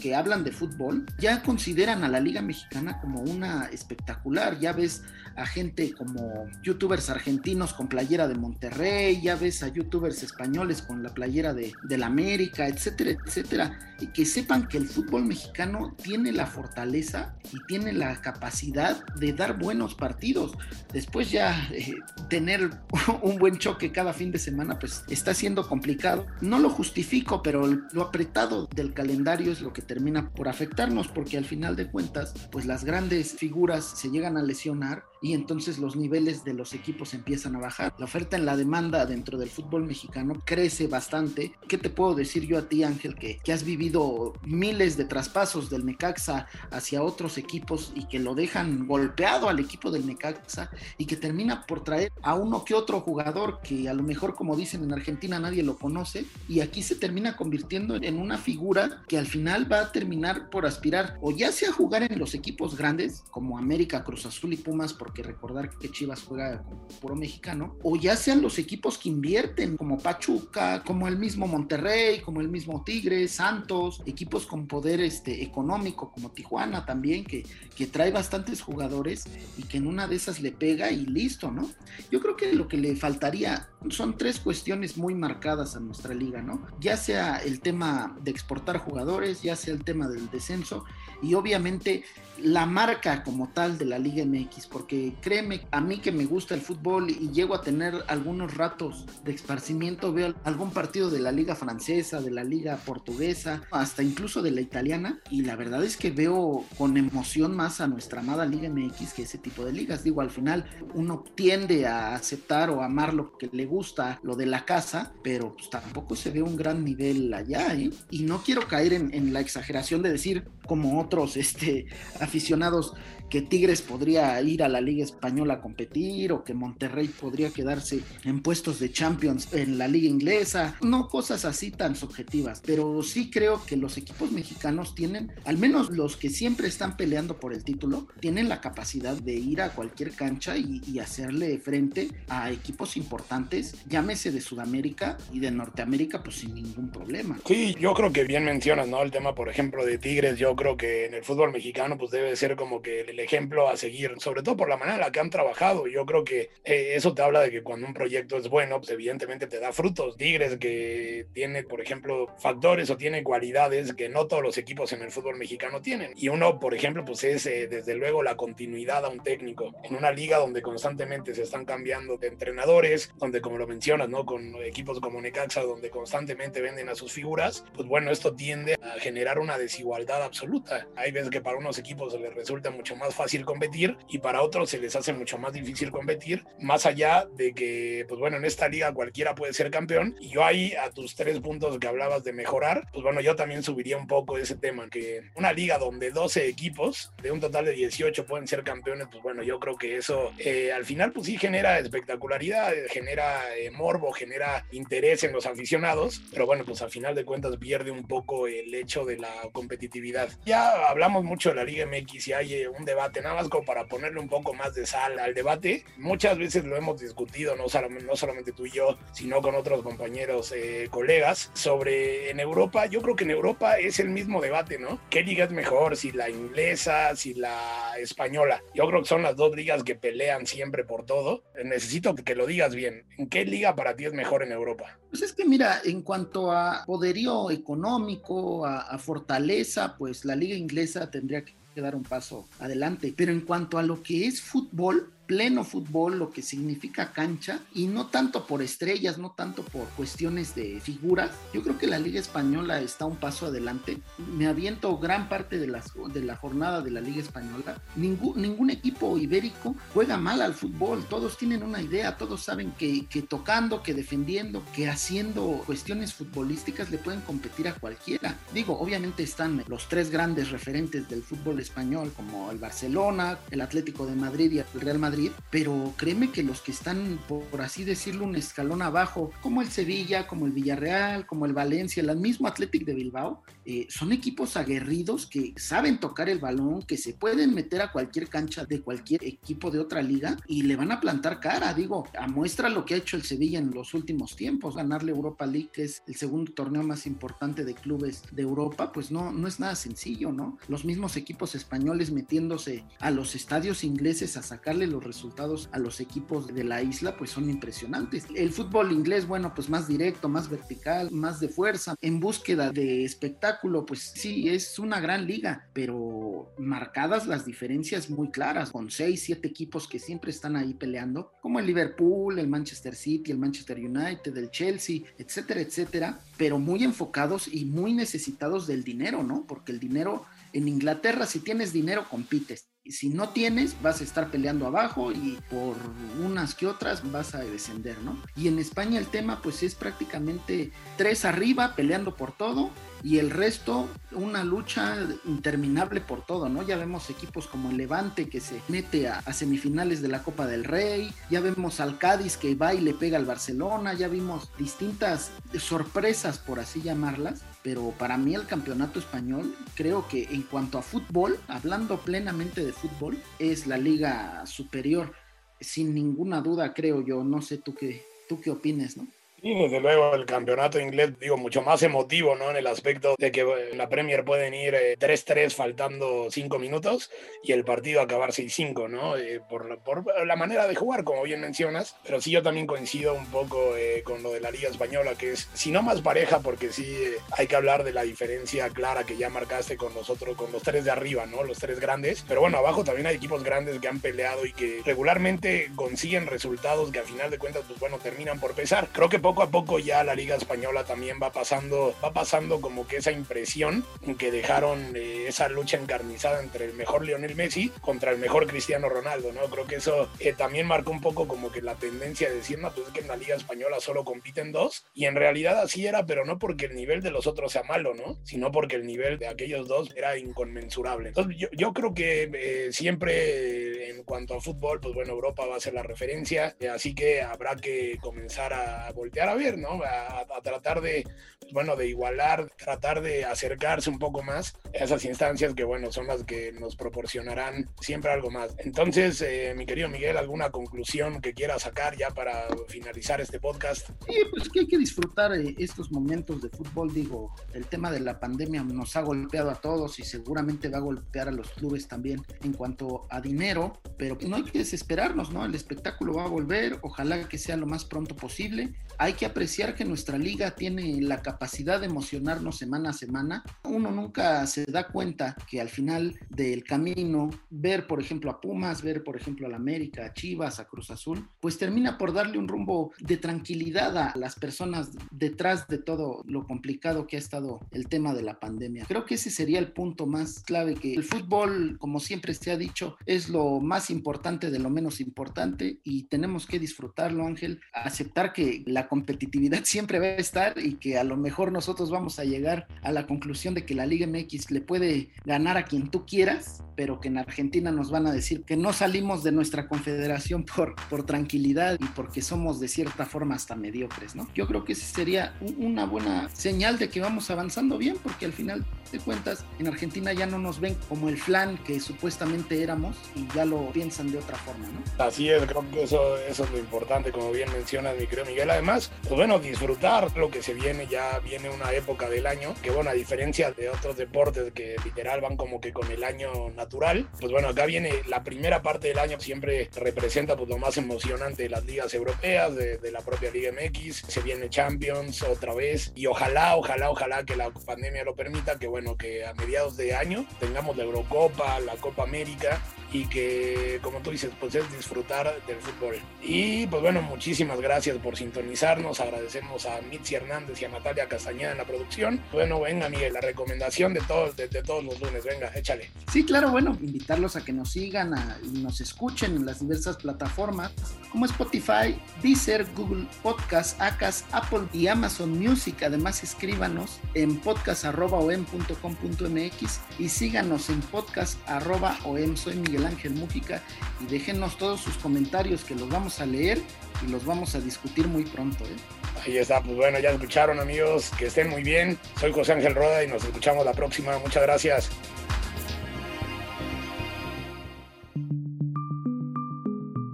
que 0.01 0.15
hablan 0.15 0.43
de 0.43 0.51
fútbol 0.51 1.07
ya 1.19 1.43
consideran 1.43 2.03
a 2.03 2.09
la 2.09 2.21
Liga 2.21 2.43
Mexicana 2.43 3.01
como 3.01 3.21
una 3.21 3.67
espectacular. 3.67 4.59
Ya 4.59 4.73
ves 4.73 5.03
a 5.37 5.47
gente 5.47 5.93
como 5.93 6.49
youtubers 6.63 7.11
argentinos 7.11 7.73
con 7.73 7.89
playera 7.89 8.29
de 8.29 8.35
Monterrey, 8.35 9.21
ya 9.23 9.37
ves 9.37 9.63
a 9.63 9.69
youtubers 9.69 10.23
españoles 10.23 10.83
con 10.83 11.03
la 11.03 11.15
playera 11.15 11.55
de, 11.55 11.73
la 11.89 12.07
América, 12.07 12.67
etcétera, 12.69 13.13
etcétera. 13.25 13.79
Y 14.01 14.07
que 14.09 14.25
sepan 14.25 14.67
que 14.67 14.79
el 14.79 14.87
fútbol 14.87 15.27
mexicano 15.27 15.95
tiene 16.03 16.33
la 16.33 16.47
fortaleza 16.47 17.35
y 17.53 17.59
tiene 17.67 17.93
la 17.93 18.21
capacidad 18.21 19.05
de 19.17 19.33
dar 19.33 19.59
buenos 19.59 19.95
partidos. 19.95 20.53
Después 20.93 21.31
ya 21.31 21.69
eh, 21.73 21.95
tener 22.29 22.71
un 23.23 23.39
buen 23.39 23.59
choque 23.59 23.93
cada 23.93 24.13
fin 24.13 24.33
de 24.33 24.39
semana, 24.39 24.79
pues 24.79 25.05
está 25.09 25.35
siendo 25.35 25.69
complicado. 25.69 26.27
No 26.41 26.59
lo 26.59 26.71
justifico, 26.71 27.43
pero 27.43 27.67
lo 27.67 28.03
apretado 28.03 28.67
del 28.75 28.95
calendario 28.95 29.53
es 29.53 29.61
lo 29.61 29.73
que 29.73 29.83
termina 29.83 30.31
por 30.31 30.49
afectarnos, 30.49 31.09
porque 31.09 31.37
al 31.37 31.45
final 31.45 31.77
de 31.77 31.91
cuentas, 31.91 32.35
pues 32.51 32.67
las 32.67 32.85
grandes 32.85 33.35
figuras 33.35 33.85
se 33.85 34.11
llegan 34.11 34.37
a 34.37 34.43
lesionar 34.43 35.05
y 35.23 35.35
entonces 35.35 35.79
los 35.79 35.97
niveles 35.97 36.45
de 36.45 36.55
los 36.55 36.73
equipos 36.73 37.15
empiezan 37.15 37.57
a 37.57 37.61
bajar. 37.61 37.95
La 37.99 38.07
oferta 38.07 38.37
en 38.37 38.47
la 38.47 38.57
demanda 38.57 39.07
dentro 39.07 39.39
del 39.39 39.51
fútbol 39.51 39.85
mexicano 39.85 40.41
crece 40.45 40.87
bastante. 40.87 41.53
¿Qué 41.69 41.79
te 41.79 41.91
puedo 41.91 42.15
decir 42.15 42.47
yo 42.47 42.59
a 42.59 42.69
ti, 42.69 42.85
Ángel, 42.85 43.15
que, 43.15 43.39
que 43.39 43.53
has 43.53 43.65
vivido 43.65 44.35
miles 44.43 44.97
de 44.97 45.05
traspasos 45.05 45.69
del 45.71 45.85
Necaxa 45.85 46.47
hacia 46.71 47.03
otros 47.03 47.39
equipos 47.39 47.93
y 47.95 48.07
que 48.07 48.19
lo 48.19 48.35
dejan 48.35 48.87
golpeado 48.87 49.49
al 49.49 49.59
equipo 49.59 49.91
del 49.91 50.07
Necaxa 50.07 50.71
y 50.97 51.07
que 51.07 51.17
termina 51.17 51.67
por 51.67 51.85
traer 51.85 52.13
a 52.23 52.35
uno 52.35 52.65
que 52.65 52.75
otro 52.75 53.01
jugador 53.01 53.61
que 53.63 53.89
a 53.89 53.95
lo 53.95 54.03
mejor, 54.03 54.35
como 54.35 54.57
dicen 54.57 54.83
en 54.85 54.93
Argentina, 54.93 55.39
nadie 55.39 55.63
lo 55.63 55.77
conoce 55.77 56.25
y 56.49 56.61
aquí 56.61 56.83
se 56.83 56.95
termina 56.95 57.37
convirtiendo 57.37 57.97
en 57.97 58.19
una 58.19 58.39
figura 58.39 59.03
que 59.07 59.19
al 59.19 59.27
final 59.27 59.71
va 59.71 59.81
a 59.81 59.93
terminar 59.93 60.51
por 60.51 60.67
aspirar 60.67 61.19
o 61.21 61.31
ya 61.31 61.53
sea 61.53 61.73
jugar 61.73 62.03
en 62.03 62.19
los 62.19 62.35
equipos 62.35 62.77
grandes 62.77 63.25
como 63.31 63.59
América, 63.59 64.05
Cruz 64.05 64.27
Azul 64.27 64.53
y 64.53 64.57
Pumas, 64.57 64.93
por 64.93 65.10
porque 65.11 65.25
recordar 65.25 65.71
que 65.71 65.91
Chivas 65.91 66.23
juega 66.23 66.63
con 66.63 66.87
puro 67.01 67.17
mexicano, 67.17 67.77
o 67.83 67.97
ya 67.97 68.15
sean 68.15 68.41
los 68.41 68.61
equipos 68.61 68.97
que 68.97 69.09
invierten, 69.09 69.77
como 69.77 69.99
Pachuca, 69.99 70.85
como 70.85 71.09
el 71.09 71.19
mismo 71.19 71.49
Monterrey, 71.49 72.21
como 72.21 72.41
el 72.41 72.49
mismo 72.49 72.85
Tigres, 72.85 73.33
Santos, 73.33 74.03
equipos 74.07 74.47
con 74.47 74.69
poder 74.69 75.01
este, 75.01 75.43
económico, 75.43 76.13
como 76.13 76.31
Tijuana 76.31 76.87
también, 76.87 77.25
que, 77.25 77.45
que 77.75 77.89
trae 77.89 78.13
bastantes 78.13 78.63
jugadores 78.63 79.25
y 79.59 79.65
que 79.65 79.79
en 79.79 79.89
una 79.89 80.07
de 80.07 80.15
esas 80.15 80.41
le 80.41 80.53
pega 80.53 80.93
y 80.93 81.05
listo, 81.07 81.51
¿no? 81.51 81.69
Yo 82.13 82.21
creo 82.21 82.37
que 82.37 82.53
lo 82.53 82.69
que 82.69 82.77
le 82.77 82.95
faltaría 82.95 83.69
son 83.89 84.17
tres 84.17 84.39
cuestiones 84.39 84.97
muy 84.97 85.15
marcadas 85.15 85.75
a 85.75 85.81
nuestra 85.81 86.15
liga, 86.15 86.41
¿no? 86.41 86.69
Ya 86.79 86.97
sea 86.97 87.39
el 87.39 87.61
tema 87.61 88.17
de 88.23 88.31
exportar 88.31 88.79
jugadores, 88.79 89.43
ya 89.43 89.57
sea 89.57 89.75
el 89.75 89.83
tema 89.83 90.07
del 90.07 90.31
descenso 90.31 90.85
y 91.21 91.35
obviamente 91.35 92.05
la 92.43 92.67
marca 92.67 93.23
como 93.23 93.49
tal 93.49 93.79
de 93.79 93.85
la 93.85 93.99
Liga 93.99 94.25
MX, 94.25 94.67
porque 94.67 95.00
créeme, 95.21 95.67
a 95.71 95.81
mí 95.81 95.99
que 95.99 96.13
me 96.13 96.27
gusta 96.27 96.55
el 96.55 96.61
fútbol 96.61 97.11
y 97.11 97.31
llego 97.31 97.55
a 97.55 97.63
tener 97.63 97.95
algunos 98.09 98.57
ratos 98.57 99.07
de 99.25 99.33
esparcimiento, 99.33 100.13
veo 100.13 100.35
algún 100.45 100.71
partido 100.71 101.11
de 101.11 101.21
la 101.21 101.33
Liga 101.33 101.55
Francesa, 101.55 102.21
de 102.21 102.31
la 102.31 102.45
Liga 102.45 102.77
Portuguesa, 102.85 103.63
hasta 103.71 104.03
incluso 104.03 104.43
de 104.43 104.51
la 104.51 104.61
italiana, 104.61 105.21
y 105.31 105.43
la 105.43 105.57
verdad 105.57 105.85
es 105.85 105.97
que 105.97 106.11
veo 106.11 106.65
con 106.79 106.97
emoción 106.97 107.57
más 107.57 107.81
a 107.81 107.87
nuestra 107.87 108.21
amada 108.21 108.47
Liga 108.47 108.69
MX 108.69 109.15
que 109.15 109.23
ese 109.23 109.39
tipo 109.39 109.65
de 109.65 109.73
ligas. 109.73 110.05
Digo, 110.05 110.21
al 110.21 110.31
final 110.31 110.67
uno 110.95 111.25
tiende 111.35 111.87
a 111.87 112.15
aceptar 112.15 112.71
o 112.71 112.83
amar 112.83 113.15
lo 113.15 113.37
que 113.37 113.49
le 113.53 113.67
gusta, 113.67 114.21
lo 114.23 114.37
de 114.37 114.47
la 114.47 114.65
casa, 114.65 115.13
pero 115.23 115.55
pues 115.55 115.71
tampoco 115.71 116.17
se 116.17 116.31
ve 116.31 116.43
un 116.43 116.57
gran 116.57 116.85
nivel 116.85 117.33
allá, 117.33 117.75
¿eh? 117.75 117.91
Y 118.11 118.23
no 118.23 118.43
quiero 118.43 118.67
caer 118.69 118.93
en, 118.93 119.15
en 119.15 119.33
la 119.33 119.41
exageración 119.41 120.03
de 120.03 120.11
decir 120.11 120.45
como 120.71 121.01
otros 121.01 121.37
este, 121.37 121.87
aficionados 122.21 122.95
que 123.31 123.43
Tigres 123.43 123.81
podría 123.81 124.41
ir 124.43 124.63
a 124.63 124.69
la 124.69 124.81
Liga 124.81 125.05
Española 125.05 125.55
a 125.55 125.61
competir 125.61 126.33
o 126.33 126.45
que 126.45 126.53
Monterrey 126.53 127.09
podría 127.09 127.51
quedarse 127.51 128.01
en 128.25 128.41
puestos 128.43 128.81
de 128.81 128.93
Champions 128.93 129.53
en 129.53 129.79
la 129.79 129.89
Liga 129.89 130.09
Inglesa. 130.09 130.77
No 130.83 131.09
cosas 131.09 131.45
así 131.45 131.71
tan 131.71 131.95
subjetivas, 131.95 132.61
pero 132.67 133.03
sí 133.03 133.31
creo 133.31 133.65
que 133.65 133.77
los 133.77 133.97
equipos 133.97 134.33
mexicanos 134.33 134.95
tienen, 134.95 135.33
al 135.45 135.59
menos 135.59 135.91
los 135.91 136.17
que 136.17 136.29
siempre 136.29 136.67
están 136.67 136.97
peleando 136.97 137.39
por 137.39 137.55
el 137.55 137.63
título, 137.63 138.09
tienen 138.19 138.49
la 138.49 138.61
capacidad 138.61 139.17
de 139.17 139.35
ir 139.35 139.63
a 139.63 139.71
cualquier 139.71 140.11
cancha 140.13 140.57
y, 140.57 140.81
hacerle 141.01 141.59
frente 141.59 142.09
a 142.29 142.51
equipos 142.51 142.99
importantes, 142.99 143.75
llámese 143.89 144.31
de 144.31 144.43
Sudamérica 144.43 145.17
y 145.33 145.39
de 145.41 145.51
Norteamérica, 145.51 146.23
pues 146.23 146.37
sin 146.37 146.55
ningún 146.55 146.91
problema. 146.91 147.39
Sí, 147.47 147.75
yo 147.81 147.95
creo 147.95 148.13
que 148.13 148.25
bien 148.25 148.45
mencionas, 148.45 148.87
¿no? 148.87 149.01
El 149.03 149.11
tema, 149.11 149.35
por 149.35 149.49
ejemplo, 149.49 149.87
de 149.87 149.97
Tigres, 149.97 150.39
yo 150.39 150.55
creo 150.61 150.77
que 150.77 151.07
en 151.07 151.15
el 151.15 151.25
fútbol 151.25 151.53
mexicano, 151.53 151.97
pues 151.97 152.11
debe 152.11 152.37
ser 152.37 152.55
como 152.55 152.83
que 152.83 153.01
el 153.01 153.19
ejemplo 153.19 153.71
a 153.71 153.79
seguir, 153.79 154.17
sobre 154.19 154.43
todo 154.43 154.59
por 154.59 154.69
la 154.69 154.77
manera 154.77 154.97
en 154.97 155.01
la 155.01 155.11
que 155.11 155.19
han 155.19 155.31
trabajado. 155.31 155.87
Yo 155.87 156.05
creo 156.05 156.23
que 156.23 156.51
eh, 156.65 156.93
eso 156.97 157.15
te 157.15 157.23
habla 157.23 157.41
de 157.41 157.51
que 157.51 157.63
cuando 157.63 157.87
un 157.87 157.95
proyecto 157.95 158.37
es 158.37 158.47
bueno, 158.51 158.77
pues 158.79 158.91
evidentemente 158.91 159.47
te 159.47 159.59
da 159.59 159.73
frutos. 159.73 160.19
Tigres 160.19 160.59
que 160.59 161.27
tiene, 161.33 161.63
por 161.63 161.81
ejemplo, 161.81 162.27
factores 162.39 162.91
o 162.91 162.99
tiene 162.99 163.23
cualidades 163.23 163.95
que 163.95 164.11
no 164.11 164.27
todos 164.27 164.43
los 164.43 164.59
equipos 164.59 164.93
en 164.93 165.01
el 165.01 165.11
fútbol 165.11 165.39
mexicano 165.39 165.81
tienen. 165.81 166.13
Y 166.15 166.29
uno, 166.29 166.61
por 166.61 166.75
ejemplo, 166.75 167.07
pues 167.07 167.25
es 167.25 167.47
eh, 167.47 167.67
desde 167.67 167.95
luego 167.95 168.23
la 168.23 168.37
continuidad 168.37 169.07
a 169.07 169.09
un 169.09 169.23
técnico 169.23 169.73
en 169.83 169.97
una 169.97 170.11
liga 170.11 170.37
donde 170.37 170.61
constantemente 170.61 171.35
se 171.35 171.45
están 171.45 171.65
cambiando 171.65 172.19
de 172.19 172.29
entrenadores, 172.29 173.11
donde 173.17 173.41
como 173.41 173.57
lo 173.57 173.67
mencionas, 173.67 174.11
¿no? 174.11 174.27
Con 174.27 174.55
equipos 174.57 175.01
como 175.01 175.23
Necaxa, 175.23 175.63
donde 175.63 175.89
constantemente 175.89 176.61
venden 176.61 176.91
a 176.91 176.95
sus 176.95 177.13
figuras, 177.13 177.65
pues 177.75 177.89
bueno, 177.89 178.11
esto 178.11 178.35
tiende 178.35 178.75
a 178.75 179.01
generar 179.01 179.39
una 179.39 179.57
desigualdad 179.57 180.23
absoluta. 180.23 180.50
Hay 180.97 181.13
veces 181.13 181.31
que 181.31 181.41
para 181.41 181.59
unos 181.59 181.79
equipos 181.79 182.19
les 182.21 182.35
resulta 182.35 182.71
mucho 182.71 182.97
más 182.97 183.15
fácil 183.15 183.45
competir 183.45 183.97
y 184.09 184.19
para 184.19 184.43
otros 184.43 184.71
se 184.71 184.79
les 184.79 184.97
hace 184.97 185.13
mucho 185.13 185.39
más 185.39 185.53
difícil 185.53 185.91
competir, 185.91 186.45
más 186.59 186.87
allá 186.87 187.27
de 187.37 187.53
que, 187.53 188.05
pues 188.09 188.19
bueno, 188.19 188.37
en 188.37 188.45
esta 188.45 188.69
liga 188.69 188.93
cualquiera 188.93 189.35
puede 189.35 189.53
ser 189.53 189.71
campeón. 189.71 190.17
Y 190.21 190.31
yo 190.31 190.45
ahí, 190.45 190.75
a 190.75 190.91
tus 190.91 191.15
tres 191.15 191.41
puntos 191.41 191.79
que 191.79 191.87
hablabas 191.87 192.25
de 192.25 192.33
mejorar, 192.33 192.89
pues 192.93 193.03
bueno, 193.03 193.21
yo 193.21 193.37
también 193.37 193.63
subiría 193.63 193.97
un 193.97 194.07
poco 194.07 194.39
ese 194.39 194.57
tema, 194.57 194.89
que 194.89 195.23
una 195.37 195.53
liga 195.53 195.79
donde 195.79 196.11
12 196.11 196.49
equipos 196.49 197.13
de 197.23 197.31
un 197.31 197.41
total 197.41 197.67
de 197.67 197.73
18 197.73 198.27
pueden 198.27 198.47
ser 198.47 198.65
campeones, 198.65 199.09
pues 199.11 199.23
bueno, 199.23 199.43
yo 199.43 199.61
creo 199.61 199.77
que 199.77 199.97
eso 199.97 200.33
eh, 200.39 200.73
al 200.73 200.85
final 200.85 201.13
pues 201.13 201.27
sí 201.27 201.39
genera 201.39 201.79
espectacularidad, 201.79 202.73
genera 202.89 203.57
eh, 203.57 203.71
morbo, 203.71 204.13
genera 204.13 204.67
interés 204.73 205.25
en 205.25 205.33
los 205.33 205.47
aficionados, 205.47 206.23
pero 206.33 206.47
bueno, 206.47 206.65
pues 206.65 206.83
al 206.83 206.91
final 206.91 207.15
de 207.15 207.25
cuentas 207.25 207.57
pierde 207.57 207.91
un 207.91 208.07
poco 208.07 208.47
el 208.47 208.75
hecho 208.75 209.05
de 209.05 209.19
la 209.19 209.33
competitividad. 209.53 210.30
Ya 210.45 210.89
hablamos 210.89 211.25
mucho 211.25 211.51
de 211.51 211.57
la 211.57 211.65
Liga 211.65 211.87
MX 211.87 212.29
y 212.29 212.33
hay 212.33 212.55
eh, 212.55 212.69
un 212.69 212.85
debate, 212.85 213.21
nada 213.21 213.37
más 213.37 213.49
como 213.49 213.65
para 213.65 213.87
ponerle 213.87 214.21
un 214.21 214.29
poco 214.29 214.55
más 214.55 214.75
de 214.75 214.87
sal 214.87 215.19
al 215.19 215.35
debate. 215.35 215.85
Muchas 215.99 216.39
veces 216.39 216.65
lo 216.65 216.77
hemos 216.77 217.01
discutido, 217.01 217.57
no 217.57 217.65
no 217.65 218.17
solamente 218.17 218.53
tú 218.53 218.67
y 218.67 218.71
yo, 218.71 218.99
sino 219.13 219.41
con 219.41 219.55
otros 219.55 219.83
compañeros, 219.83 220.53
eh, 220.53 220.89
colegas, 220.91 221.51
sobre 221.55 222.31
en 222.31 222.41
Europa. 222.41 222.87
Yo 222.87 223.03
creo 223.03 223.17
que 223.17 223.25
en 223.25 223.31
Europa 223.31 223.79
es 223.79 224.01
el 224.01 224.09
mismo 224.09 224.41
debate, 224.41 224.79
¿no? 224.79 225.01
¿Qué 225.11 225.23
liga 225.23 225.45
es 225.45 225.51
mejor? 225.51 225.97
Si 225.97 226.13
la 226.13 226.29
inglesa, 226.29 227.15
si 227.17 227.35
la 227.35 227.95
española. 227.99 228.63
Yo 228.75 228.87
creo 228.87 229.03
que 229.03 229.09
son 229.09 229.23
las 229.23 229.37
dos 229.37 229.55
ligas 229.55 229.85
que 229.85 229.95
pelean 229.95 230.47
siempre 230.47 230.85
por 230.85 231.05
todo. 231.07 231.43
Necesito 231.65 232.15
que 232.15 232.35
lo 232.35 232.47
digas 232.47 232.75
bien. 232.75 233.05
¿En 233.19 233.29
qué 233.29 233.45
liga 233.45 233.75
para 233.75 233.97
ti 233.97 234.05
es 234.05 234.13
mejor 234.13 234.43
en 234.43 234.53
Europa? 234.53 234.99
Pues 235.11 235.23
es 235.23 235.33
que 235.33 235.45
mira, 235.45 235.81
en 235.85 236.03
cuanto 236.03 236.53
a 236.53 236.85
poderío 236.87 237.51
económico, 237.51 238.65
a, 238.65 238.83
a 238.83 238.99
fortaleza, 238.99 239.97
pues 239.99 240.20
la 240.25 240.37
liga 240.37 240.55
inglesa 240.55 241.11
tendría 241.11 241.45
que 241.45 241.55
dar 241.81 241.95
un 241.95 242.03
paso 242.03 242.49
adelante. 242.59 243.15
Pero 243.17 243.33
en 243.33 243.41
cuanto 243.41 243.79
a 243.79 243.83
lo 243.83 244.03
que 244.03 244.27
es 244.27 244.41
fútbol, 244.41 245.13
pleno 245.31 245.63
fútbol, 245.63 246.19
lo 246.19 246.31
que 246.31 246.43
significa 246.43 247.13
cancha, 247.13 247.61
y 247.73 247.87
no 247.87 248.09
tanto 248.09 248.49
por 248.49 248.63
estrellas, 248.63 249.17
no 249.17 249.31
tanto 249.31 249.63
por 249.63 249.87
cuestiones 249.91 250.57
de 250.57 250.81
figuras. 250.81 251.31
Yo 251.55 251.63
creo 251.63 251.79
que 251.79 251.87
la 251.87 252.01
Liga 252.01 252.19
Española 252.19 252.81
está 252.81 253.05
un 253.05 253.15
paso 253.15 253.47
adelante. 253.47 253.99
Me 254.37 254.49
aviento 254.49 254.99
gran 254.99 255.29
parte 255.29 255.59
de, 255.59 255.69
las, 255.69 255.93
de 256.13 256.23
la 256.25 256.35
jornada 256.35 256.83
de 256.83 256.91
la 256.91 257.01
Liga 257.01 257.23
Española. 257.23 257.81
Ningún, 257.95 258.43
ningún 258.43 258.71
equipo 258.71 259.17
ibérico 259.19 259.77
juega 259.95 260.17
mal 260.17 260.43
al 260.43 260.53
fútbol, 260.53 261.05
todos 261.09 261.39
tienen 261.39 261.63
una 261.63 261.81
idea, 261.81 262.17
todos 262.17 262.43
saben 262.43 262.73
que, 262.73 263.07
que 263.07 263.23
tocando, 263.23 263.85
que 263.85 263.95
defendiendo, 263.95 264.65
que 264.75 264.89
haciendo 264.89 265.63
cuestiones 265.65 266.13
futbolísticas 266.13 266.91
le 266.91 266.99
pueden 266.99 267.21
competir 267.21 267.69
a 267.69 267.75
cualquiera. 267.75 268.37
Digo, 268.53 268.81
obviamente 268.81 269.23
están 269.23 269.63
los 269.69 269.87
tres 269.89 270.11
grandes 270.11 270.51
referentes 270.51 271.09
del 271.09 271.23
fútbol 271.23 271.61
español, 271.61 272.13
como 272.17 272.51
el 272.51 272.59
Barcelona, 272.59 273.39
el 273.53 273.61
Atlético 273.61 274.07
de 274.07 274.17
Madrid 274.17 274.51
y 274.51 274.59
el 274.59 274.81
Real 274.81 274.99
Madrid 274.99 275.20
pero 275.51 275.93
créeme 275.97 276.31
que 276.31 276.43
los 276.43 276.61
que 276.61 276.73
están, 276.73 277.19
por 277.29 277.61
así 277.61 277.85
decirlo, 277.85 278.25
un 278.25 278.37
escalón 278.37 278.83
abajo, 278.83 279.31
como 279.43 279.63
el 279.63 279.69
Sevilla, 279.69 280.27
como 280.27 280.47
el 280.47 280.53
Villarreal, 280.53 281.27
como 281.27 281.47
el 281.47 281.53
Valencia, 281.53 282.03
el 282.03 282.17
mismo 282.17 282.49
Athletic 282.49 282.85
de 282.85 282.95
Bilbao, 282.95 283.43
eh, 283.65 283.87
son 283.89 284.13
equipos 284.13 284.57
aguerridos 284.57 285.27
que 285.27 285.53
saben 285.57 286.01
tocar 286.01 286.29
el 286.29 286.39
balón, 286.39 286.83
que 286.83 286.97
se 286.97 287.13
pueden 287.13 287.55
meter 287.55 287.83
a 287.83 287.93
cualquier 287.93 288.29
cancha 288.29 288.65
de 288.65 288.81
cualquier 288.81 289.25
equipo 289.25 289.71
de 289.71 289.79
otra 289.79 290.03
liga 290.03 290.37
y 290.47 290.63
le 290.63 290.77
van 290.77 290.93
a 290.93 291.01
plantar 291.01 291.41
cara, 291.41 291.73
digo, 291.75 292.09
a 292.19 292.27
muestra 292.27 292.69
lo 292.69 292.85
que 292.85 292.95
ha 292.95 292.99
hecho 292.99 293.17
el 293.17 293.23
Sevilla 293.23 293.59
en 293.59 293.71
los 293.73 293.95
últimos 293.95 294.37
tiempos, 294.37 294.77
ganarle 294.77 295.13
Europa 295.13 295.47
League, 295.47 295.71
que 295.73 295.85
es 295.85 296.03
el 296.07 296.17
segundo 296.17 296.53
torneo 296.53 296.83
más 296.83 297.07
importante 297.07 297.65
de 297.65 297.75
clubes 297.75 298.23
de 298.33 298.43
Europa, 298.43 298.93
pues 298.93 299.11
no, 299.11 299.33
no 299.33 299.47
es 299.47 299.61
nada 299.61 299.75
sencillo, 299.77 300.33
¿no? 300.33 300.59
Los 300.69 300.85
mismos 300.85 301.17
equipos 301.17 301.55
españoles 301.55 302.11
metiéndose 302.11 302.85
a 302.99 303.11
los 303.11 303.35
estadios 303.35 303.85
ingleses 303.85 304.37
a 304.37 304.43
sacarle 304.43 304.87
los 304.87 305.03
resultados 305.11 305.69
a 305.73 305.79
los 305.81 306.01
equipos 306.01 306.47
de 306.47 306.63
la 306.63 306.83
isla, 306.83 307.17
pues 307.17 307.31
son 307.31 307.51
impresionantes. 307.51 308.27
El 308.35 308.53
fútbol 308.53 308.93
inglés, 308.93 309.27
bueno, 309.27 309.53
pues 309.55 309.69
más 309.69 309.89
directo, 309.89 310.29
más 310.29 310.49
vertical, 310.49 311.11
más 311.11 311.41
de 311.41 311.49
fuerza, 311.49 311.97
en 312.01 312.21
búsqueda 312.21 312.71
de 312.71 313.05
espectáculo, 313.05 313.85
pues 313.85 314.13
sí, 314.15 314.49
es 314.49 314.79
una 314.79 315.01
gran 315.01 315.27
liga, 315.27 315.69
pero 315.73 316.53
marcadas 316.59 317.27
las 317.27 317.45
diferencias 317.45 318.09
muy 318.09 318.31
claras, 318.31 318.71
con 318.71 318.91
seis, 318.91 319.23
siete 319.25 319.49
equipos 319.49 319.89
que 319.89 319.99
siempre 319.99 320.31
están 320.31 320.55
ahí 320.55 320.75
peleando, 320.75 321.33
como 321.43 321.59
el 321.59 321.67
Liverpool, 321.67 322.39
el 322.39 322.49
Manchester 322.49 322.95
City, 322.95 323.33
el 323.33 323.39
Manchester 323.39 323.79
United, 323.79 324.37
el 324.37 324.51
Chelsea, 324.51 325.03
etcétera, 325.19 325.61
etcétera, 325.61 326.21
pero 326.37 326.59
muy 326.59 326.85
enfocados 326.85 327.49
y 327.53 327.65
muy 327.65 327.95
necesitados 327.95 328.69
del 328.69 328.85
dinero, 328.85 329.23
¿no? 329.25 329.45
Porque 329.47 329.73
el 329.73 329.81
dinero 329.81 330.25
en 330.53 330.69
Inglaterra, 330.69 331.27
si 331.27 331.41
tienes 331.41 331.73
dinero, 331.73 332.07
compites. 332.09 332.67
Si 332.91 333.09
no 333.09 333.29
tienes, 333.29 333.81
vas 333.83 334.01
a 334.01 334.05
estar 334.05 334.31
peleando 334.31 334.67
abajo 334.67 335.13
y 335.13 335.39
por 335.49 335.77
unas 336.23 336.55
que 336.55 336.67
otras 336.67 337.11
vas 337.11 337.35
a 337.35 337.39
descender, 337.39 337.99
¿no? 338.03 338.21
Y 338.37 338.49
en 338.49 338.59
España 338.59 338.99
el 338.99 339.07
tema 339.07 339.41
pues 339.43 339.63
es 339.63 339.75
prácticamente 339.75 340.73
tres 340.97 341.25
arriba 341.25 341.75
peleando 341.77 342.17
por 342.17 342.33
todo 342.33 342.71
y 343.03 343.19
el 343.19 343.31
resto 343.31 343.89
una 344.13 344.45
lucha 344.45 344.97
interminable 345.25 346.01
por 346.01 346.25
todo, 346.27 346.49
¿no? 346.49 346.63
Ya 346.63 346.77
vemos 346.77 347.09
equipos 347.11 347.47
como 347.47 347.71
el 347.71 347.77
Levante 347.77 348.29
que 348.29 348.41
se 348.41 348.61
mete 348.69 349.09
a, 349.09 349.19
a, 349.19 349.33
semifinales 349.33 350.03
de 350.03 350.09
la 350.09 350.23
Copa 350.23 350.47
del 350.47 350.65
Rey, 350.65 351.15
ya 351.31 351.41
vemos 351.41 351.81
al 351.81 351.99
Cádiz 351.99 352.37
que 352.37 352.55
va 352.55 352.75
y 352.75 352.81
le 352.81 352.93
pega 352.93 353.17
al 353.17 353.25
Barcelona, 353.25 353.95
ya 353.95 354.09
vimos 354.09 354.51
distintas 354.59 355.31
sorpresas, 355.59 356.39
por 356.39 356.59
así 356.61 356.83
llamarlas, 356.83 357.43
pero 357.63 357.91
para 357.99 358.17
mí 358.17 358.35
el 358.35 358.47
campeonato 358.47 358.99
español 358.99 359.55
creo 359.75 360.09
que 360.09 360.25
en 360.25 360.43
cuanto 360.43 360.79
a 360.79 360.83
fútbol, 360.83 361.39
hablando 361.49 361.99
plenamente 361.99 362.65
de 362.65 362.73
fútbol, 362.73 363.19
es 363.39 363.67
la 363.67 363.77
liga 363.77 364.47
superior, 364.47 365.13
sin 365.61 365.95
ninguna 365.95 366.41
duda, 366.41 366.73
creo 366.73 367.05
yo. 367.05 367.23
No 367.23 367.43
sé 367.43 367.59
tú 367.59 367.75
qué, 367.75 368.05
tú 368.29 368.41
qué 368.41 368.51
opines, 368.51 368.97
¿no? 368.97 369.07
Y 369.43 369.59
desde 369.59 369.81
luego 369.81 370.15
el 370.15 370.27
campeonato 370.27 370.79
inglés, 370.79 371.19
digo, 371.19 371.37
mucho 371.37 371.63
más 371.63 371.83
emotivo, 371.83 372.37
¿no? 372.37 372.51
En 372.51 372.57
el 372.57 372.67
aspecto 372.67 373.15
de 373.19 373.33
que 373.33 373.41
en 373.71 373.79
la 373.79 373.89
Premier 373.89 374.25
pueden 374.25 374.53
ir 374.53 374.75
3-3 374.75 375.37
eh, 375.37 375.51
faltando 375.51 376.31
5 376.31 376.59
minutos 376.59 377.11
y 377.43 377.53
el 377.53 377.65
partido 377.65 378.03
acabar 378.03 378.31
6-5, 378.31 378.91
¿no? 378.91 379.17
Eh, 379.17 379.41
por, 379.49 379.79
por, 379.79 380.05
la 380.27 380.37
manera 380.37 380.69
de 380.69 380.75
jugar, 380.75 381.05
como 381.05 381.23
bien 381.23 381.41
mencionas. 381.41 381.97
Pero 382.05 382.21
sí, 382.21 382.31
yo 382.31 382.43
también 382.43 382.67
coincido 382.67 383.15
un 383.15 383.27
poco 383.27 383.77
eh, 383.77 384.03
con 384.05 384.23
lo 384.23 384.31
de 384.31 384.41
la 384.41 384.51
Liga 384.51 384.69
Española, 384.69 385.15
que 385.17 385.33
es, 385.33 385.49
si 385.55 385.71
no 385.71 385.83
más 385.83 386.03
pareja, 386.03 386.41
porque 386.41 386.71
sí 386.71 386.95
hay 387.33 387.47
que 387.47 387.57
hablar 387.57 387.83
de 387.85 387.93
la 387.93 388.03
diferencia 388.03 388.69
clara 388.69 389.05
que 389.05 389.17
ya 389.17 389.31
marcaste 389.31 389.77
con 389.77 389.95
nosotros, 389.95 390.37
con 390.37 390.53
los 390.53 390.63
tres 390.63 390.85
de 390.85 390.91
arriba, 390.91 391.25
¿no? 391.25 391.45
Los 391.45 391.59
tres 391.59 391.81
grandes. 391.81 392.25
Pero 392.29 392.43
bueno, 392.43 392.59
abajo 392.59 392.85
también 392.85 393.07
hay 393.07 393.17
equipos 393.17 393.43
grandes 393.43 393.79
que 393.81 393.89
han 393.89 394.01
peleado 394.01 394.45
y 394.45 394.53
que 394.53 394.83
regularmente 394.85 395.71
consiguen 395.77 396.27
resultados 396.27 396.91
que 396.91 396.99
a 396.99 397.05
final 397.05 397.31
de 397.31 397.39
cuentas, 397.39 397.65
pues 397.67 397.81
bueno, 397.81 397.99
terminan 397.99 398.39
por 398.39 398.55
pesar. 398.55 398.89
Creo 398.93 399.09
que 399.09 399.19
poco 399.31 399.43
a 399.45 399.51
poco 399.51 399.79
ya 399.79 400.03
la 400.03 400.17
Liga 400.17 400.35
Española 400.35 400.83
también 400.83 401.21
va 401.23 401.31
pasando, 401.31 401.95
va 402.03 402.13
pasando 402.13 402.61
como 402.61 402.89
que 402.89 402.97
esa 402.97 403.13
impresión 403.13 403.85
que 404.19 404.33
dejaron 404.33 404.97
eh, 404.97 405.27
esa 405.29 405.49
lucha 405.49 405.77
encarnizada 405.77 406.43
entre 406.43 406.65
el 406.65 406.75
mejor 406.75 407.07
Lionel 407.07 407.37
Messi 407.37 407.69
contra 407.81 408.11
el 408.11 408.19
mejor 408.19 408.49
Cristiano 408.49 408.89
Ronaldo, 408.89 409.33
¿no? 409.33 409.43
Creo 409.43 409.69
que 409.69 409.77
eso 409.77 410.09
eh, 410.19 410.33
también 410.33 410.67
marcó 410.67 410.91
un 410.91 411.01
poco 411.01 411.29
como 411.29 411.53
que 411.53 411.63
la 411.63 411.77
tendencia 411.77 412.29
de 412.29 412.35
decir, 412.35 412.59
no, 412.59 412.75
pues 412.75 412.89
es 412.89 412.93
que 412.93 413.01
en 413.03 413.07
la 413.07 413.15
Liga 413.15 413.37
Española 413.37 413.79
solo 413.79 414.05
compiten 414.05 414.51
dos, 414.51 414.85
y 414.95 415.05
en 415.05 415.15
realidad 415.15 415.61
así 415.61 415.87
era, 415.87 416.05
pero 416.07 416.25
no 416.25 416.41
porque 416.41 416.67
el 416.67 416.75
nivel 416.75 417.01
de 417.01 417.13
los 417.13 417.29
otros 417.29 417.53
sea 417.53 417.63
malo, 417.63 417.95
¿no? 417.95 418.19
Sino 418.25 418.51
porque 418.51 418.75
el 418.75 418.85
nivel 418.85 419.21
de 419.21 419.29
aquellos 419.29 419.69
dos 419.69 419.95
era 419.95 420.19
inconmensurable. 420.19 421.11
Entonces 421.11 421.37
yo, 421.39 421.47
yo 421.53 421.73
creo 421.73 421.95
que 421.95 422.29
eh, 422.35 422.73
siempre 422.73 423.70
en 423.89 424.05
cuanto 424.05 424.35
a 424.35 424.41
fútbol, 424.41 424.81
pues 424.81 424.95
bueno, 424.95 425.13
Europa 425.13 425.47
va 425.47 425.57
a 425.57 425.61
ser 425.61 425.75
la 425.75 425.83
referencia, 425.83 426.57
así 426.73 426.95
que 426.95 427.23
habrá 427.23 427.57
que 427.57 427.99
comenzar 428.01 428.53
a 428.53 428.91
voltear 428.93 429.29
a 429.29 429.35
ver 429.35 429.57
a, 429.85 430.41
tratar 430.43 430.81
de, 430.81 431.07
bueno, 431.53 431.77
de 431.77 431.89
igualar, 431.89 432.51
tratar 432.57 433.01
de 433.01 433.25
acercarse 433.25 433.91
un 433.91 433.99
poco 433.99 434.23
más 434.23 434.55
a 434.75 434.85
esas 434.85 435.05
instancias 435.05 435.55
que, 435.55 435.65
bueno, 435.65 435.93
son 435.93 436.07
las 436.07 436.25
que 436.25 436.53
nos 436.53 436.77
proporcionarán 436.77 437.69
siempre 437.81 438.11
algo 438.11 438.31
más. 438.31 438.55
Entonces, 438.59 439.21
eh, 439.23 439.55
mi 439.57 439.67
querido 439.67 439.89
Miguel, 439.89 440.17
¿alguna 440.17 440.51
conclusión 440.51 441.21
que 441.21 441.35
quiera 441.35 441.59
sacar 441.59 441.97
ya 441.97 442.11
para 442.11 442.47
finalizar 442.69 443.21
este 443.21 443.41
podcast? 443.41 443.89
Sí, 444.07 444.17
pues 444.31 444.49
que 444.49 444.61
hay 444.61 444.67
que 444.67 444.79
disfrutar 444.79 445.33
eh, 445.33 445.55
estos 445.59 445.91
momentos 445.91 446.43
de 446.43 446.49
fútbol. 446.49 446.93
Digo, 446.93 447.35
el 447.53 447.67
tema 447.67 447.91
de 447.91 448.01
la 448.01 448.19
pandemia 448.19 448.63
nos 448.63 448.97
ha 448.97 449.03
golpeado 449.03 449.51
a 449.51 449.55
todos 449.55 449.99
y 449.99 450.05
seguramente 450.05 450.69
va 450.69 450.79
a 450.79 450.83
golpear 450.83 451.29
a 451.29 451.33
los 451.33 451.51
clubes 451.51 451.89
también 451.89 452.23
en 452.43 452.53
cuanto 452.53 453.07
a 453.11 453.21
dinero, 453.21 453.70
pero 453.99 454.19
no 454.27 454.37
hay 454.37 454.45
que 454.45 454.59
desesperarnos, 454.59 455.33
¿no? 455.33 455.45
El 455.45 455.55
espectáculo 455.55 456.15
va 456.15 456.25
a 456.25 456.29
volver, 456.29 456.79
ojalá 456.83 457.29
que 457.29 457.39
sea 457.39 457.57
lo 457.57 457.67
más 457.67 457.85
pronto 457.85 458.17
posible. 458.17 458.75
Hay 458.99 459.15
que 459.15 459.27
apreciar 459.27 459.75
que 459.75 459.85
nuestra 459.85 460.19
liga 460.19 460.53
tiene 460.53 461.01
la 461.01 461.23
capacidad 461.23 461.81
de 461.81 461.87
emocionarnos 461.87 462.59
semana 462.59 462.91
a 462.91 462.93
semana. 462.95 463.45
Uno 463.65 463.91
nunca 463.91 464.47
se 464.47 464.65
da 464.67 464.89
cuenta 464.89 465.37
que 465.49 465.61
al 465.61 465.69
final 465.69 466.19
del 466.45 466.65
camino, 466.65 467.31
ver 467.51 467.87
por 467.87 468.01
ejemplo 468.01 468.31
a 468.31 468.41
Pumas, 468.41 468.83
ver 468.83 469.05
por 469.05 469.17
ejemplo 469.17 469.47
a 469.47 469.51
la 469.51 469.57
América, 469.57 470.07
a 470.07 470.15
Chivas, 470.15 470.59
a 470.59 470.67
Cruz 470.67 470.91
Azul, 470.91 471.29
pues 471.41 471.59
termina 471.59 471.99
por 471.99 472.13
darle 472.13 472.39
un 472.39 472.49
rumbo 472.49 472.93
de 472.99 473.17
tranquilidad 473.17 473.97
a 473.97 474.13
las 474.17 474.37
personas 474.37 474.91
detrás 475.11 475.69
de 475.69 475.79
todo 475.79 476.23
lo 476.27 476.47
complicado 476.47 477.07
que 477.07 477.17
ha 477.17 477.19
estado 477.19 477.61
el 477.73 477.89
tema 477.89 478.15
de 478.15 478.23
la 478.23 478.41
pandemia. 478.41 478.87
Creo 478.87 479.05
que 479.05 479.17
ese 479.17 479.31
sería 479.31 479.59
el 479.59 479.73
punto 479.73 480.07
más 480.07 480.43
clave, 480.43 480.75
que 480.75 480.95
el 480.95 481.05
fútbol, 481.05 481.77
como 481.79 482.01
siempre 482.01 482.35
se 482.35 482.51
ha 482.51 482.57
dicho, 482.57 482.97
es 483.07 483.29
lo 483.29 483.61
más 483.61 483.91
importante 483.91 484.51
de 484.51 484.59
lo 484.59 484.71
menos 484.71 485.01
importante 485.01 485.81
y 485.85 486.05
tenemos 486.05 486.47
que 486.47 486.59
disfrutarlo, 486.59 487.27
Ángel, 487.27 487.61
aceptar 487.73 488.33
que 488.33 488.63
la 488.67 488.89
competitividad 488.89 489.65
siempre 489.65 489.99
va 489.99 490.07
a 490.07 490.17
estar 490.17 490.59
y 490.59 490.75
que 490.75 490.99
a 490.99 491.05
lo 491.05 491.17
mejor 491.17 491.53
nosotros 491.53 491.91
vamos 491.91 492.19
a 492.19 492.25
llegar 492.25 492.67
a 492.83 492.93
la 492.93 493.07
conclusión 493.07 493.55
de 493.55 493.65
que 493.65 493.75
la 493.75 493.87
Liga 493.87 494.07
MX 494.07 494.51
le 494.51 494.61
puede 494.61 495.11
ganar 495.25 495.57
a 495.57 495.65
quien 495.65 495.91
tú 495.91 496.07
quieras, 496.07 496.30
pero 496.77 496.99
que 496.99 497.09
en 497.09 497.19
Argentina 497.19 497.71
nos 497.71 497.91
van 497.91 498.07
a 498.07 498.13
decir 498.13 498.43
que 498.45 498.57
no 498.57 498.73
salimos 498.73 499.23
de 499.23 499.33
nuestra 499.33 499.69
confederación 499.69 500.45
por, 500.45 500.75
por 500.89 501.05
tranquilidad 501.05 501.77
y 501.79 501.85
porque 501.85 502.23
somos 502.23 502.59
de 502.59 502.69
cierta 502.69 503.05
forma 503.05 503.35
hasta 503.35 503.55
mediocres, 503.55 504.15
¿no? 504.15 504.29
Yo 504.35 504.47
creo 504.47 504.65
que 504.65 504.73
ese 504.73 504.87
sería 504.87 505.35
una 505.59 505.85
buena 505.85 506.29
señal 506.31 506.79
de 506.79 506.89
que 506.89 507.01
vamos 507.01 507.31
avanzando 507.31 507.77
bien, 507.77 507.97
porque 508.03 508.25
al 508.25 508.33
final 508.33 508.65
de 508.93 508.99
cuentas 508.99 509.45
en 509.59 509.69
Argentina 509.69 510.13
ya 510.13 510.27
no 510.27 510.39
nos 510.39 510.61
ven 510.61 510.77
como 510.89 511.09
el 511.09 511.17
flan 511.17 511.59
que 511.59 511.81
supuestamente 511.81 512.63
éramos 512.63 512.97
y 513.15 513.27
ya 513.35 513.45
lo 513.45 513.71
piensan 513.73 514.11
de 514.11 514.19
otra 514.19 514.37
forma, 514.37 514.67
¿no? 514.69 515.05
Así 515.05 515.29
es, 515.29 515.45
creo 515.45 515.65
que 515.71 515.83
eso, 515.83 516.17
eso 516.17 516.45
es 516.45 516.51
lo 516.51 516.59
importante, 516.59 517.13
como 517.13 517.31
bien 517.31 517.51
mencionas, 517.53 517.95
mi 517.99 518.07
querido 518.07 518.27
Miguel. 518.27 518.51
Además, 518.51 518.91
pues 519.03 519.15
bueno, 519.15 519.39
disfrutar 519.39 520.17
lo 520.17 520.31
que 520.31 520.43
se 520.43 520.55
viene, 520.55 520.87
ya 520.87 521.19
viene 521.21 521.51
una 521.51 521.73
época 521.73 522.09
del 522.09 522.27
año, 522.27 522.55
que 522.63 522.71
bueno, 522.71 522.91
a 522.91 522.95
diferencia 522.95 523.53
de 523.53 523.69
otros 523.69 523.97
deportes 523.97 524.53
que 524.53 524.77
literal 524.85 525.21
van 525.21 525.37
como 525.37 525.61
que 525.61 525.73
con 525.73 525.91
el 525.91 526.05
año 526.05 526.20
natural, 526.55 527.09
pues 527.19 527.33
bueno, 527.33 527.49
acá 527.49 527.67
viene 527.67 527.93
la 528.09 528.23
primera 528.23 528.63
parte 528.63 528.89
del 528.89 528.99
año, 528.99 529.19
siempre 529.21 529.69
representa 529.75 530.37
pues 530.37 530.49
lo 530.49 530.59
más 530.59 530.77
emocionante 530.77 531.45
de 531.45 531.49
las 531.49 531.65
ligas 531.65 531.93
europeas, 531.95 532.55
de, 532.55 532.79
de 532.79 532.93
la 532.93 533.01
propia 533.01 533.31
Liga 533.31 533.53
MX, 533.53 534.05
se 534.09 534.21
viene 534.21 534.51
Champions 534.51 535.23
otra 535.23 535.55
vez, 535.55 535.93
y 535.95 536.07
ojalá, 536.07 536.57
ojalá, 536.57 536.91
ojalá 536.91 537.25
que 537.25 537.37
la 537.37 537.51
pandemia 537.51 538.05
lo 538.05 538.15
permita, 538.15 538.59
que 538.59 538.67
bueno, 538.67 538.97
que 538.97 539.25
a 539.25 539.35
mediados 539.35 539.77
de 539.77 539.95
año 539.95 540.27
tengamos 540.39 540.77
la 540.77 540.85
Eurocopa, 540.85 541.61
la 541.61 541.75
Copa 541.77 542.05
América, 542.05 542.61
y 542.93 543.07
que, 543.07 543.79
como 543.83 544.01
tú 544.01 544.11
dices, 544.11 544.31
pues 544.39 544.55
es 544.55 544.71
disfrutar 544.77 545.35
del 545.47 545.59
fútbol. 545.59 545.97
Y 546.23 546.67
pues 546.67 546.83
bueno, 546.83 547.03
muchísimas 547.03 547.61
gracias 547.61 547.97
por 547.99 548.17
sintonizarnos, 548.17 549.01
agradecemos 549.01 549.67
a 549.67 549.81
Mitzi 549.83 550.17
Hernández 550.17 550.61
y 550.61 550.65
a 550.65 550.69
Natalia 550.69 551.09
Castañeda 551.09 551.53
en 551.53 551.59
la 551.59 551.65
producción. 551.65 552.21
Bueno, 552.33 552.61
venga 552.61 552.89
Miguel, 552.89 553.13
la 553.13 553.21
recomendación 553.21 553.95
de 553.95 554.01
todos, 554.01 554.37
de, 554.37 554.49
todos 554.49 554.85
los 554.85 555.01
lunes, 555.01 555.25
venga, 555.25 555.53
échale. 555.55 555.91
Sí, 556.13 556.25
claro, 556.25 556.51
bueno, 556.51 556.77
invitarlos 556.81 557.37
a 557.37 557.45
que 557.45 557.53
nos 557.53 557.73
sigan 557.73 558.13
y 558.43 558.59
nos 558.59 558.81
escuchen 558.81 559.37
en 559.37 559.47
las 559.47 559.61
diversas 559.61 559.97
plataformas 559.97 560.73
como 561.11 561.27
Spotify, 561.27 562.01
Deezer, 562.23 562.67
Google 562.75 563.07
Podcast, 563.23 563.79
Acas, 563.81 564.25
Apple 564.33 564.63
y 564.73 564.87
Amazon 564.87 565.39
Music. 565.39 565.83
Además, 565.83 566.23
escríbanos 566.23 567.01
en 567.15 567.39
podcast.om.com.mx 567.41 569.81
y 569.99 570.09
síganos 570.09 570.71
en 570.71 570.81
podcast.om. 570.83 572.37
Soy 572.37 572.55
Miguel 572.81 572.95
Ángel 572.95 573.13
Mújica 573.13 573.63
y 574.01 574.07
déjenos 574.07 574.57
todos 574.57 574.81
sus 574.81 574.97
comentarios 574.97 575.65
que 575.65 575.75
los 575.75 575.89
vamos 575.89 576.21
a 576.21 576.27
leer 576.27 576.61
y 577.07 577.11
los 577.11 577.25
vamos 577.25 577.55
a 577.55 577.61
discutir 577.61 578.07
muy 578.09 578.25
pronto. 578.25 578.65
¿eh? 578.65 578.77
Ahí 579.25 579.37
está, 579.37 579.63
pues 579.63 579.77
bueno, 579.77 579.99
ya 579.99 580.11
escucharon 580.11 580.61
amigos, 580.61 581.11
que 581.19 581.27
estén 581.27 581.51
muy 581.51 581.63
bien. 581.63 581.99
Soy 582.19 582.33
José 582.33 582.55
Ángel 582.55 582.75
Roda 582.75 583.05
y 583.05 583.09
nos 583.09 583.23
escuchamos 583.23 583.65
la 583.65 583.73
próxima. 583.73 584.19
Muchas 584.19 584.43
gracias. 584.43 584.91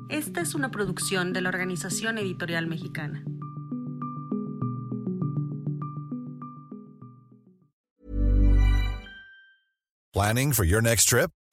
Esta 0.08 0.40
es 0.40 0.54
una 0.54 0.70
producción 0.70 1.32
de 1.32 1.40
la 1.40 1.50
Organización 1.50 2.18
Editorial 2.18 2.66
Mexicana. 2.66 3.24
Planning 10.12 10.52
for 10.52 10.64
your 10.64 10.80
next 10.80 11.08
trip? 11.08 11.30